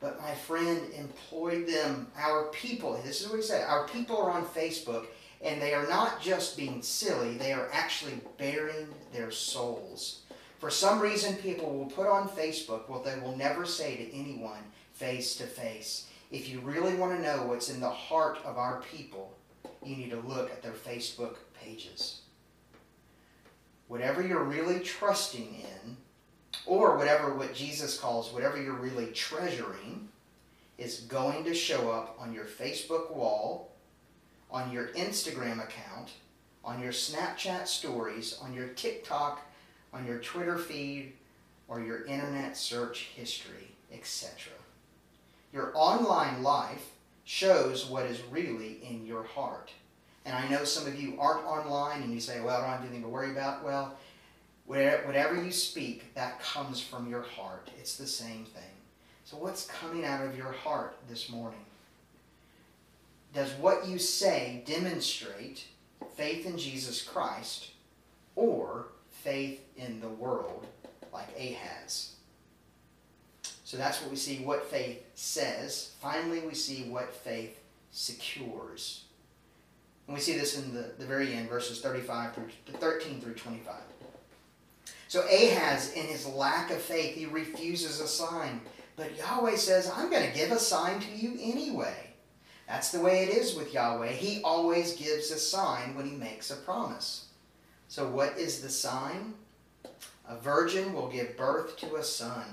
But 0.00 0.20
my 0.20 0.34
friend 0.34 0.92
employed 0.92 1.66
them, 1.66 2.08
our 2.18 2.48
people, 2.48 3.00
this 3.02 3.22
is 3.22 3.30
what 3.30 3.36
he 3.36 3.42
said, 3.42 3.66
our 3.66 3.88
people 3.88 4.18
are 4.18 4.30
on 4.30 4.44
Facebook, 4.44 5.06
And 5.42 5.62
they 5.62 5.72
are 5.72 5.86
not 5.88 6.20
just 6.20 6.56
being 6.56 6.82
silly, 6.82 7.36
they 7.36 7.52
are 7.52 7.68
actually 7.72 8.20
baring 8.36 8.88
their 9.12 9.30
souls. 9.30 10.20
For 10.58 10.70
some 10.70 10.98
reason, 10.98 11.36
people 11.36 11.72
will 11.72 11.86
put 11.86 12.06
on 12.06 12.28
Facebook 12.28 12.88
what 12.88 13.04
they 13.04 13.18
will 13.18 13.36
never 13.36 13.64
say 13.64 13.96
to 13.96 14.14
anyone 14.14 14.62
face 14.92 15.36
to 15.36 15.44
face. 15.44 16.06
If 16.30 16.48
you 16.48 16.60
really 16.60 16.94
want 16.94 17.16
to 17.16 17.22
know 17.22 17.44
what's 17.44 17.70
in 17.70 17.80
the 17.80 17.90
heart 17.90 18.38
of 18.44 18.58
our 18.58 18.82
people, 18.82 19.32
you 19.82 19.96
need 19.96 20.10
to 20.10 20.20
look 20.20 20.50
at 20.50 20.62
their 20.62 20.72
Facebook 20.72 21.36
pages. 21.60 22.22
Whatever 23.88 24.26
you're 24.26 24.42
really 24.42 24.80
trusting 24.80 25.60
in, 25.60 25.96
or 26.64 26.96
whatever 26.96 27.34
what 27.34 27.54
Jesus 27.54 27.98
calls 27.98 28.32
whatever 28.32 28.60
you're 28.60 28.72
really 28.74 29.06
treasuring, 29.12 30.08
is 30.78 31.00
going 31.02 31.44
to 31.44 31.54
show 31.54 31.90
up 31.90 32.16
on 32.18 32.32
your 32.32 32.44
Facebook 32.44 33.12
wall, 33.12 33.72
on 34.50 34.72
your 34.72 34.88
Instagram 34.88 35.62
account, 35.62 36.10
on 36.64 36.82
your 36.82 36.92
Snapchat 36.92 37.66
stories, 37.66 38.38
on 38.42 38.52
your 38.52 38.68
TikTok, 38.68 39.40
on 39.92 40.04
your 40.04 40.18
Twitter 40.18 40.58
feed, 40.58 41.12
or 41.68 41.80
your 41.80 42.04
internet 42.04 42.56
search 42.56 43.10
history, 43.14 43.74
etc. 43.92 44.52
Your 45.56 45.72
online 45.74 46.42
life 46.42 46.90
shows 47.24 47.86
what 47.86 48.04
is 48.04 48.20
really 48.30 48.76
in 48.86 49.06
your 49.06 49.22
heart. 49.22 49.72
And 50.26 50.36
I 50.36 50.46
know 50.50 50.64
some 50.64 50.86
of 50.86 51.00
you 51.00 51.18
aren't 51.18 51.46
online 51.46 52.02
and 52.02 52.12
you 52.12 52.20
say, 52.20 52.42
well, 52.42 52.58
I 52.58 52.60
don't 52.60 52.68
have 52.68 52.80
anything 52.82 53.00
to 53.00 53.08
worry 53.08 53.30
about. 53.30 53.64
Well, 53.64 53.96
whatever 54.66 55.42
you 55.42 55.50
speak, 55.50 56.12
that 56.14 56.42
comes 56.42 56.82
from 56.82 57.08
your 57.08 57.22
heart. 57.22 57.70
It's 57.78 57.96
the 57.96 58.06
same 58.06 58.44
thing. 58.44 58.74
So, 59.24 59.38
what's 59.38 59.66
coming 59.66 60.04
out 60.04 60.22
of 60.26 60.36
your 60.36 60.52
heart 60.52 60.98
this 61.08 61.30
morning? 61.30 61.64
Does 63.32 63.52
what 63.52 63.88
you 63.88 63.98
say 63.98 64.62
demonstrate 64.66 65.64
faith 66.16 66.44
in 66.44 66.58
Jesus 66.58 67.02
Christ 67.02 67.70
or 68.34 68.88
faith 69.10 69.62
in 69.78 70.00
the 70.00 70.08
world 70.08 70.66
like 71.14 71.28
Ahaz? 71.34 72.15
So 73.66 73.76
that's 73.76 74.00
what 74.00 74.12
we 74.12 74.16
see 74.16 74.44
what 74.44 74.70
faith 74.70 75.04
says. 75.16 75.90
Finally, 76.00 76.38
we 76.38 76.54
see 76.54 76.84
what 76.84 77.12
faith 77.12 77.58
secures. 77.90 79.06
And 80.06 80.14
we 80.14 80.20
see 80.20 80.38
this 80.38 80.56
in 80.56 80.72
the, 80.72 80.92
the 81.00 81.04
very 81.04 81.32
end, 81.32 81.48
verses 81.48 81.80
35 81.80 82.32
through 82.32 82.48
13 82.78 83.20
through 83.20 83.34
25. 83.34 83.74
So 85.08 85.22
Ahaz, 85.22 85.92
in 85.94 86.06
his 86.06 86.26
lack 86.26 86.70
of 86.70 86.80
faith, 86.80 87.16
he 87.16 87.26
refuses 87.26 87.98
a 87.98 88.06
sign. 88.06 88.60
But 88.94 89.18
Yahweh 89.18 89.56
says, 89.56 89.90
I'm 89.92 90.12
going 90.12 90.30
to 90.30 90.38
give 90.38 90.52
a 90.52 90.60
sign 90.60 91.00
to 91.00 91.10
you 91.16 91.36
anyway. 91.40 92.10
That's 92.68 92.92
the 92.92 93.00
way 93.00 93.24
it 93.24 93.30
is 93.30 93.56
with 93.56 93.74
Yahweh. 93.74 94.12
He 94.12 94.42
always 94.44 94.94
gives 94.94 95.32
a 95.32 95.38
sign 95.40 95.96
when 95.96 96.08
he 96.08 96.14
makes 96.14 96.52
a 96.52 96.56
promise. 96.56 97.30
So 97.88 98.06
what 98.06 98.38
is 98.38 98.60
the 98.60 98.70
sign? 98.70 99.34
A 100.28 100.36
virgin 100.36 100.92
will 100.92 101.08
give 101.08 101.36
birth 101.36 101.76
to 101.78 101.96
a 101.96 102.04
son. 102.04 102.44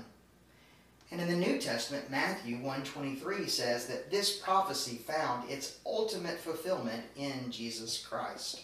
And 1.14 1.30
in 1.30 1.40
the 1.40 1.46
New 1.46 1.60
Testament, 1.60 2.10
Matthew 2.10 2.56
1:23 2.56 3.48
says 3.48 3.86
that 3.86 4.10
this 4.10 4.36
prophecy 4.36 4.96
found 4.96 5.48
its 5.48 5.76
ultimate 5.86 6.40
fulfillment 6.40 7.04
in 7.14 7.52
Jesus 7.52 8.04
Christ. 8.04 8.62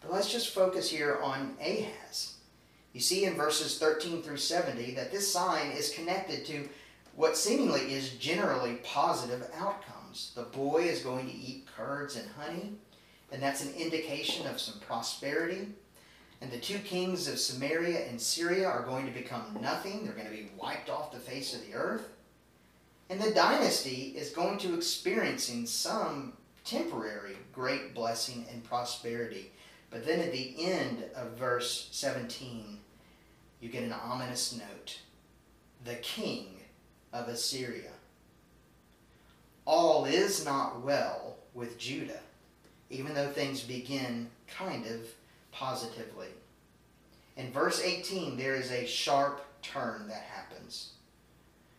But 0.00 0.12
let's 0.12 0.30
just 0.30 0.54
focus 0.54 0.90
here 0.90 1.18
on 1.20 1.56
Ahaz. 1.60 2.34
You 2.92 3.00
see 3.00 3.24
in 3.24 3.34
verses 3.34 3.80
13 3.80 4.22
through 4.22 4.36
70 4.36 4.94
that 4.94 5.10
this 5.10 5.32
sign 5.32 5.72
is 5.72 5.92
connected 5.92 6.46
to 6.46 6.68
what 7.16 7.36
seemingly 7.36 7.94
is 7.94 8.10
generally 8.10 8.76
positive 8.84 9.50
outcomes. 9.56 10.30
The 10.36 10.44
boy 10.44 10.84
is 10.84 11.02
going 11.02 11.26
to 11.26 11.34
eat 11.34 11.66
curds 11.76 12.14
and 12.14 12.28
honey, 12.38 12.74
and 13.32 13.42
that's 13.42 13.64
an 13.64 13.74
indication 13.74 14.46
of 14.46 14.60
some 14.60 14.78
prosperity. 14.78 15.66
And 16.40 16.50
the 16.50 16.58
two 16.58 16.78
kings 16.78 17.28
of 17.28 17.38
Samaria 17.38 18.08
and 18.08 18.20
Syria 18.20 18.66
are 18.66 18.82
going 18.82 19.06
to 19.06 19.12
become 19.12 19.58
nothing. 19.60 20.04
They're 20.04 20.14
going 20.14 20.26
to 20.26 20.32
be 20.32 20.50
wiped 20.56 20.88
off 20.88 21.12
the 21.12 21.18
face 21.18 21.54
of 21.54 21.66
the 21.66 21.74
earth. 21.74 22.08
And 23.10 23.20
the 23.20 23.32
dynasty 23.32 24.14
is 24.16 24.30
going 24.30 24.58
to 24.58 24.74
experiencing 24.74 25.66
some 25.66 26.34
temporary 26.64 27.36
great 27.52 27.94
blessing 27.94 28.46
and 28.50 28.64
prosperity. 28.64 29.50
But 29.90 30.06
then 30.06 30.20
at 30.20 30.32
the 30.32 30.54
end 30.64 31.04
of 31.14 31.32
verse 31.32 31.88
17, 31.90 32.78
you 33.60 33.68
get 33.68 33.82
an 33.82 33.92
ominous 33.92 34.56
note. 34.56 35.00
The 35.84 35.96
king 35.96 36.60
of 37.12 37.28
Assyria. 37.28 37.90
All 39.64 40.04
is 40.04 40.44
not 40.44 40.82
well 40.82 41.36
with 41.52 41.78
Judah, 41.78 42.20
even 42.88 43.14
though 43.14 43.28
things 43.28 43.60
begin 43.60 44.28
kind 44.46 44.86
of 44.86 45.00
positively. 45.52 46.28
In 47.36 47.52
verse 47.52 47.82
18, 47.82 48.36
there 48.36 48.54
is 48.54 48.70
a 48.70 48.86
sharp 48.86 49.44
turn 49.62 50.06
that 50.08 50.22
happens. 50.22 50.92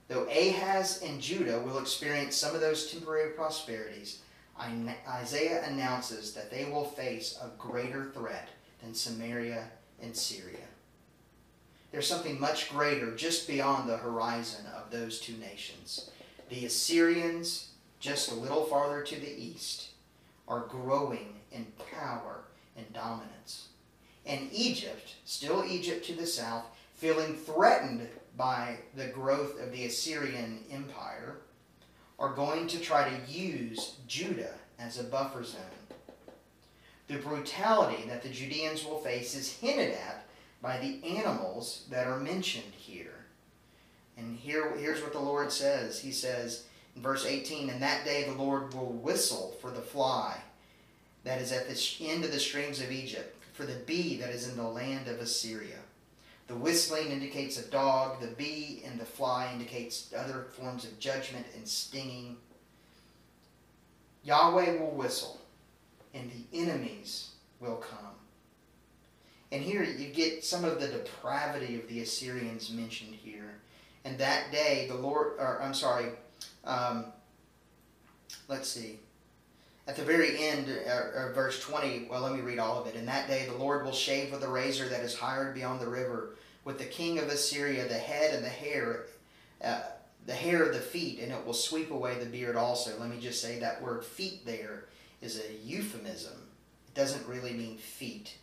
Though 0.08 0.26
Ahaz 0.26 1.02
and 1.04 1.22
Judah 1.22 1.60
will 1.60 1.80
experience 1.80 2.36
some 2.36 2.54
of 2.56 2.62
those 2.62 2.92
temporary 2.92 3.32
prosperities, 3.32 4.20
Isaiah 5.08 5.64
announces 5.66 6.34
that 6.34 6.52
they 6.52 6.66
will 6.66 6.86
face 6.86 7.40
a 7.42 7.50
greater 7.58 8.12
threat 8.14 8.50
than 8.82 8.94
Samaria 8.94 9.68
and 10.02 10.16
Syria. 10.16 10.68
There's 11.92 12.08
something 12.08 12.40
much 12.40 12.70
greater 12.70 13.16
just 13.16 13.48
beyond 13.48 13.90
the 13.90 13.98
horizon 13.98 14.66
of 14.76 14.92
those 14.92 15.20
two 15.20 15.38
nations. 15.38 16.10
The 16.50 16.66
Assyrians, 16.66 17.70
just 18.00 18.32
a 18.32 18.36
little 18.36 18.64
farther 18.66 19.04
to 19.04 19.16
the 19.16 19.42
east, 19.42 19.90
are 20.48 20.62
growing 20.62 21.36
in 21.52 21.68
power 21.92 22.41
and 22.78 22.92
dominance. 22.94 23.68
And 24.26 24.50
Egypt, 24.52 25.16
still 25.26 25.66
Egypt 25.66 26.06
to 26.06 26.14
the 26.14 26.28
south, 26.28 26.66
feeling 26.94 27.36
threatened 27.36 28.08
by 28.38 28.78
the 28.96 29.08
growth 29.08 29.62
of 29.62 29.72
the 29.72 29.86
Assyrian 29.86 30.60
Empire, 30.72 31.38
are 32.20 32.34
going 32.34 32.68
to 32.68 32.80
try 32.80 33.10
to 33.10 33.32
use 33.32 33.96
Judah 34.08 34.54
as 34.80 35.00
a 35.00 35.04
buffer 35.04 35.44
zone. 35.44 35.62
The 37.08 37.18
brutality 37.18 38.04
that 38.08 38.22
the 38.22 38.30
Judeans 38.30 38.86
will 38.86 39.00
face 39.00 39.36
is 39.36 39.52
hinted 39.52 39.94
at 39.94 40.26
by 40.62 40.78
the 40.78 41.18
animals 41.18 41.86
that 41.90 42.08
are 42.08 42.20
mentioned 42.20 42.74
here. 42.78 43.26
And 44.18 44.38
here, 44.38 44.76
here's 44.78 45.02
what 45.02 45.14
the 45.14 45.20
Lord 45.20 45.52
says 45.52 46.00
He 46.00 46.12
says 46.12 46.66
in 46.96 47.02
verse 47.02 47.26
18, 47.26 47.70
And 47.70 47.82
that 47.82 48.06
day 48.06 48.26
the 48.26 48.42
Lord 48.42 48.74
will 48.74 48.92
whistle 48.92 49.56
for 49.60 49.72
the 49.72 49.82
fly 49.82 50.38
that 51.24 51.42
is 51.42 51.52
at 51.52 51.68
the 51.68 52.08
end 52.08 52.24
of 52.24 52.32
the 52.32 52.40
streams 52.40 52.82
of 52.82 52.92
Egypt, 52.92 53.36
for 53.54 53.66
the 53.66 53.80
bee 53.86 54.18
that 54.18 54.30
is 54.30 54.48
in 54.48 54.58
the 54.58 54.64
land 54.64 55.08
of 55.08 55.20
Assyria. 55.20 55.78
The 56.48 56.56
whistling 56.56 57.12
indicates 57.12 57.58
a 57.58 57.70
dog, 57.70 58.20
the 58.20 58.28
bee 58.28 58.84
and 58.86 59.00
the 59.00 59.06
fly 59.06 59.50
indicates 59.54 60.14
other 60.18 60.48
forms 60.52 60.84
of 60.84 61.00
judgment 61.00 61.46
and 61.56 61.68
stinging. 61.68 62.38
Yahweh 64.24 64.80
will 64.80 64.92
whistle, 64.92 65.40
and 66.14 66.30
the 66.32 66.58
enemies 66.60 67.30
will 67.60 67.78
come. 67.78 68.16
And 69.52 69.62
here 69.62 69.84
you 69.84 70.08
get 70.08 70.44
some 70.44 70.64
of 70.64 70.80
the 70.80 70.88
depravity 70.88 71.76
of 71.76 71.88
the 71.88 72.02
Assyrians 72.02 72.72
mentioned 72.72 73.16
here. 73.16 73.60
And 74.04 74.18
that 74.18 74.52
day, 74.52 74.88
the 74.90 74.96
Lord, 74.96 75.34
or 75.38 75.62
I'm 75.62 75.74
sorry, 75.74 76.08
um, 76.64 77.06
let's 78.48 78.70
see. 78.70 79.00
At 79.92 79.98
the 79.98 80.04
very 80.06 80.42
end, 80.42 80.70
uh, 80.88 81.34
verse 81.34 81.62
20, 81.62 82.08
well, 82.10 82.22
let 82.22 82.32
me 82.32 82.40
read 82.40 82.60
all 82.60 82.80
of 82.80 82.88
it. 82.88 82.96
In 82.96 83.06
that 83.08 83.28
day, 83.28 83.46
the 83.46 83.58
Lord 83.58 83.84
will 83.84 83.92
shave 83.92 84.32
with 84.32 84.42
a 84.42 84.48
razor 84.48 84.88
that 84.88 85.02
is 85.02 85.14
hired 85.14 85.54
beyond 85.54 85.82
the 85.82 85.90
river, 85.90 86.38
with 86.64 86.78
the 86.78 86.86
king 86.86 87.20
of 87.20 87.28
Assyria, 87.28 87.86
the 87.90 87.96
head 87.96 88.34
and 88.34 88.42
the 88.42 88.48
hair, 88.48 89.08
uh, 89.62 89.82
the 90.26 90.34
hair 90.34 90.64
of 90.64 90.74
the 90.74 90.80
feet, 90.80 91.20
and 91.20 91.34
it 91.34 91.46
will 91.46 91.52
sweep 91.52 91.92
away 91.92 92.18
the 92.18 92.26
beard 92.26 92.56
also. 92.56 92.98
Let 92.98 93.10
me 93.10 93.20
just 93.20 93.42
say 93.42 93.60
that 93.60 93.82
word 93.82 94.06
feet 94.06 94.46
there 94.46 94.86
is 95.20 95.42
a 95.42 95.54
euphemism. 95.62 96.40
It 96.88 96.96
doesn't 96.96 97.28
really 97.28 97.52
mean 97.52 97.78
feet. 97.78 98.38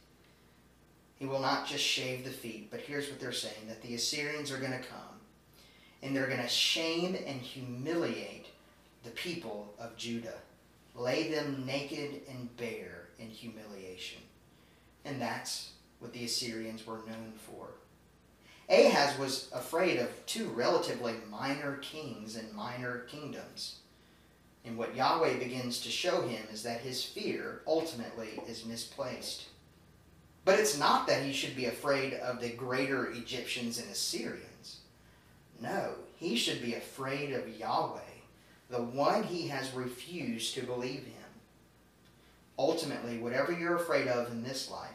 He 1.15 1.25
will 1.25 1.41
not 1.41 1.67
just 1.67 1.83
shave 1.83 2.25
the 2.25 2.31
feet, 2.31 2.71
but 2.71 2.81
here's 2.81 3.09
what 3.09 3.21
they're 3.21 3.33
saying 3.33 3.69
that 3.69 3.81
the 3.81 3.95
Assyrians 3.95 4.53
are 4.53 4.59
going 4.59 4.73
to 4.73 4.87
come 4.87 5.17
and 6.03 6.15
they're 6.15 6.29
going 6.29 6.43
to 6.43 6.49
shame 6.49 7.17
and 7.27 7.41
humiliate 7.41 8.49
the 9.03 9.11
people 9.11 9.73
of 9.79 9.97
Judah, 9.97 10.35
lay 10.99 11.31
them 11.31 11.65
naked 11.67 12.23
and 12.29 12.55
bare 12.57 13.09
in 13.19 13.29
humiliation. 13.29 14.23
And 15.05 15.21
that's 15.21 15.73
what 16.01 16.13
the 16.13 16.25
Assyrians 16.25 16.87
were 16.87 16.99
known 17.07 17.33
for. 17.37 17.69
Ahaz 18.69 19.19
was 19.19 19.51
afraid 19.55 19.99
of 19.99 20.27
two 20.27 20.49
relatively 20.51 21.15
minor 21.31 21.79
kings 21.79 22.37
and 22.37 22.53
minor 22.53 23.07
kingdoms. 23.11 23.77
And 24.65 24.77
what 24.77 24.95
Yahweh 24.95 25.39
begins 25.39 25.81
to 25.81 25.89
show 25.89 26.23
him 26.29 26.43
is 26.53 26.63
that 26.65 26.81
his 26.81 27.03
fear 27.03 27.63
ultimately 27.67 28.41
is 28.47 28.67
misplaced. 28.67 29.47
But 30.45 30.59
it's 30.59 30.79
not 30.79 31.07
that 31.07 31.23
he 31.23 31.33
should 31.33 31.57
be 31.57 31.67
afraid 31.67 32.15
of 32.15 32.41
the 32.41 32.51
greater 32.51 33.11
Egyptians 33.11 33.79
and 33.79 33.91
Assyrians. 33.91 34.81
No, 35.61 35.93
he 36.17 36.37
should 36.37 36.63
be 36.63 36.75
afraid 36.75 37.33
of 37.33 37.59
Yahweh, 37.59 38.01
the 38.71 38.83
one 38.83 39.23
he 39.23 39.49
has 39.49 39.73
refused 39.73 40.55
to 40.55 40.63
believe 40.63 41.05
in. 41.07 41.13
ultimately, 42.59 43.19
whatever 43.19 43.53
you're 43.53 43.77
afraid 43.77 44.09
of 44.09 44.31
in 44.33 44.43
this 44.43 44.69
life 44.71 44.91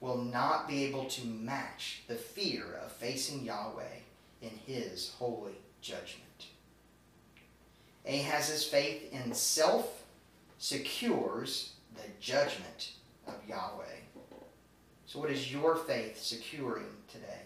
will 0.00 0.18
not 0.18 0.66
be 0.66 0.84
able 0.84 1.04
to 1.04 1.24
match 1.24 2.02
the 2.08 2.14
fear 2.16 2.64
of 2.84 2.90
facing 2.90 3.44
Yahweh 3.44 4.00
in 4.42 4.50
his 4.66 5.12
holy 5.18 5.54
judgment. 5.80 6.48
Ahaz's 8.04 8.64
faith 8.64 9.12
in 9.12 9.32
self 9.32 10.02
secures 10.58 11.74
the 11.94 12.08
judgment 12.20 12.92
of 13.28 13.34
Yahweh. 13.48 13.84
So, 15.06 15.20
what 15.20 15.30
is 15.30 15.52
your 15.52 15.76
faith 15.76 16.20
securing 16.20 16.86
today? 17.12 17.42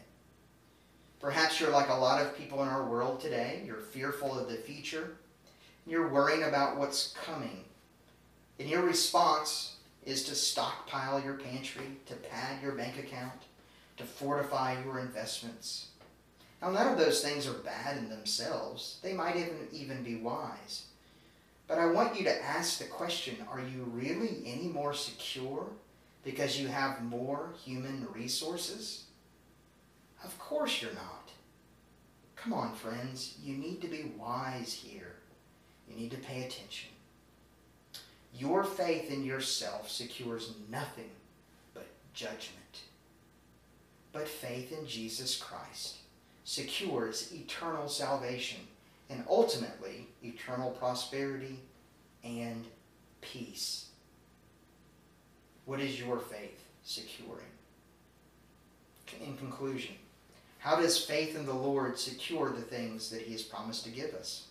Perhaps 1.20 1.60
you're 1.60 1.70
like 1.70 1.88
a 1.88 1.94
lot 1.94 2.22
of 2.22 2.38
people 2.38 2.62
in 2.62 2.68
our 2.68 2.84
world 2.84 3.20
today. 3.20 3.62
You're 3.66 3.76
fearful 3.76 4.38
of 4.38 4.48
the 4.48 4.56
future. 4.56 5.16
You're 5.86 6.08
worrying 6.08 6.42
about 6.42 6.76
what's 6.76 7.14
coming. 7.24 7.64
And 8.58 8.68
your 8.68 8.82
response 8.82 9.76
is 10.04 10.24
to 10.24 10.34
stockpile 10.34 11.20
your 11.22 11.34
pantry, 11.34 11.98
to 12.06 12.14
pad 12.14 12.62
your 12.62 12.72
bank 12.72 12.98
account, 12.98 13.42
to 13.96 14.04
fortify 14.04 14.82
your 14.84 14.98
investments. 14.98 15.88
Now, 16.60 16.70
none 16.70 16.90
of 16.90 16.98
those 16.98 17.22
things 17.22 17.46
are 17.46 17.52
bad 17.52 17.98
in 17.98 18.08
themselves. 18.08 18.98
They 19.02 19.12
might 19.12 19.36
even, 19.36 19.68
even 19.72 20.02
be 20.02 20.16
wise. 20.16 20.86
But 21.68 21.78
I 21.78 21.86
want 21.86 22.16
you 22.16 22.24
to 22.24 22.44
ask 22.44 22.78
the 22.78 22.84
question 22.84 23.36
are 23.50 23.60
you 23.60 23.84
really 23.92 24.42
any 24.46 24.68
more 24.68 24.94
secure 24.94 25.66
because 26.24 26.58
you 26.58 26.68
have 26.68 27.02
more 27.02 27.50
human 27.64 28.06
resources? 28.12 29.04
Of 30.24 30.38
course 30.38 30.80
you're 30.80 30.94
not. 30.94 31.30
Come 32.36 32.52
on, 32.52 32.74
friends. 32.74 33.36
You 33.42 33.56
need 33.56 33.82
to 33.82 33.88
be 33.88 34.12
wise 34.16 34.72
here. 34.72 35.15
You 35.88 35.96
need 35.96 36.10
to 36.10 36.18
pay 36.18 36.44
attention. 36.44 36.90
Your 38.34 38.64
faith 38.64 39.10
in 39.10 39.24
yourself 39.24 39.90
secures 39.90 40.52
nothing 40.70 41.10
but 41.74 41.86
judgment. 42.12 42.82
But 44.12 44.28
faith 44.28 44.72
in 44.78 44.86
Jesus 44.86 45.36
Christ 45.36 45.96
secures 46.44 47.32
eternal 47.32 47.88
salvation 47.88 48.60
and 49.10 49.24
ultimately 49.28 50.08
eternal 50.22 50.70
prosperity 50.70 51.60
and 52.24 52.64
peace. 53.20 53.86
What 55.64 55.80
is 55.80 56.00
your 56.00 56.18
faith 56.18 56.64
securing? 56.84 57.44
In 59.24 59.36
conclusion, 59.36 59.94
how 60.58 60.76
does 60.76 61.04
faith 61.04 61.36
in 61.36 61.46
the 61.46 61.54
Lord 61.54 61.98
secure 61.98 62.50
the 62.50 62.62
things 62.62 63.08
that 63.10 63.22
He 63.22 63.32
has 63.32 63.42
promised 63.42 63.84
to 63.84 63.90
give 63.90 64.14
us? 64.14 64.46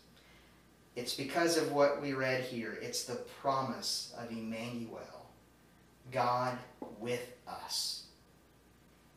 It's 0.95 1.13
because 1.13 1.57
of 1.57 1.71
what 1.73 2.01
we 2.01 2.13
read 2.13 2.43
here. 2.43 2.77
It's 2.81 3.03
the 3.03 3.15
promise 3.41 4.13
of 4.17 4.31
Emmanuel, 4.31 5.29
God 6.11 6.57
with 6.99 7.33
us. 7.47 8.05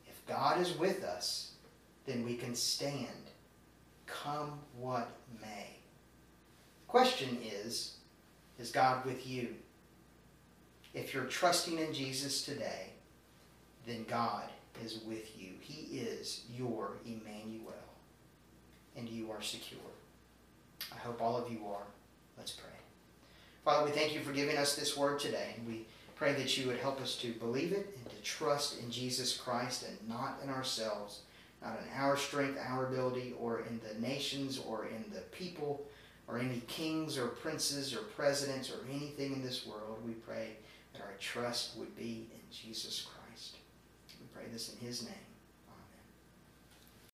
If 0.06 0.26
God 0.26 0.60
is 0.60 0.76
with 0.76 1.04
us, 1.04 1.52
then 2.04 2.24
we 2.24 2.36
can 2.36 2.54
stand, 2.54 3.30
come 4.06 4.58
what 4.76 5.08
may. 5.40 5.76
The 6.80 6.86
Question 6.88 7.38
is, 7.44 7.98
is 8.58 8.72
God 8.72 9.04
with 9.04 9.26
you? 9.26 9.54
If 10.94 11.14
you're 11.14 11.24
trusting 11.24 11.78
in 11.78 11.92
Jesus 11.92 12.42
today, 12.44 12.90
then 13.86 14.04
God 14.08 14.48
is 14.84 15.00
with 15.06 15.38
you. 15.38 15.50
He 15.60 15.98
is 15.98 16.44
your 16.56 16.92
Emmanuel, 17.06 17.74
and 18.96 19.08
you 19.08 19.30
are 19.30 19.42
secure. 19.42 19.78
I 20.92 20.98
hope 20.98 21.20
all 21.20 21.36
of 21.36 21.50
you 21.50 21.66
are. 21.66 21.86
Let's 22.36 22.52
pray. 22.52 22.70
Father, 23.64 23.84
we 23.84 23.92
thank 23.92 24.14
you 24.14 24.20
for 24.20 24.32
giving 24.32 24.56
us 24.56 24.76
this 24.76 24.96
word 24.96 25.18
today. 25.18 25.54
And 25.56 25.66
we 25.66 25.86
pray 26.16 26.32
that 26.32 26.56
you 26.56 26.66
would 26.66 26.78
help 26.78 27.00
us 27.00 27.16
to 27.16 27.32
believe 27.34 27.72
it 27.72 27.96
and 27.96 28.10
to 28.10 28.22
trust 28.22 28.80
in 28.80 28.90
Jesus 28.90 29.36
Christ 29.36 29.84
and 29.88 30.08
not 30.08 30.38
in 30.42 30.50
ourselves, 30.50 31.20
not 31.62 31.78
in 31.82 32.00
our 32.00 32.16
strength, 32.16 32.58
our 32.66 32.86
ability, 32.86 33.34
or 33.38 33.60
in 33.60 33.80
the 33.86 34.00
nations, 34.00 34.58
or 34.66 34.86
in 34.86 35.04
the 35.12 35.20
people, 35.32 35.86
or 36.26 36.38
any 36.38 36.62
kings, 36.66 37.18
or 37.18 37.26
princes, 37.28 37.94
or 37.94 37.98
presidents, 37.98 38.70
or 38.70 38.78
anything 38.90 39.32
in 39.32 39.42
this 39.42 39.66
world. 39.66 39.98
We 40.06 40.12
pray 40.12 40.56
that 40.92 41.02
our 41.02 41.14
trust 41.20 41.76
would 41.76 41.94
be 41.96 42.28
in 42.32 42.40
Jesus 42.50 43.06
Christ. 43.06 43.56
We 44.20 44.26
pray 44.34 44.44
this 44.52 44.72
in 44.72 44.86
his 44.86 45.04
name. 45.04 45.27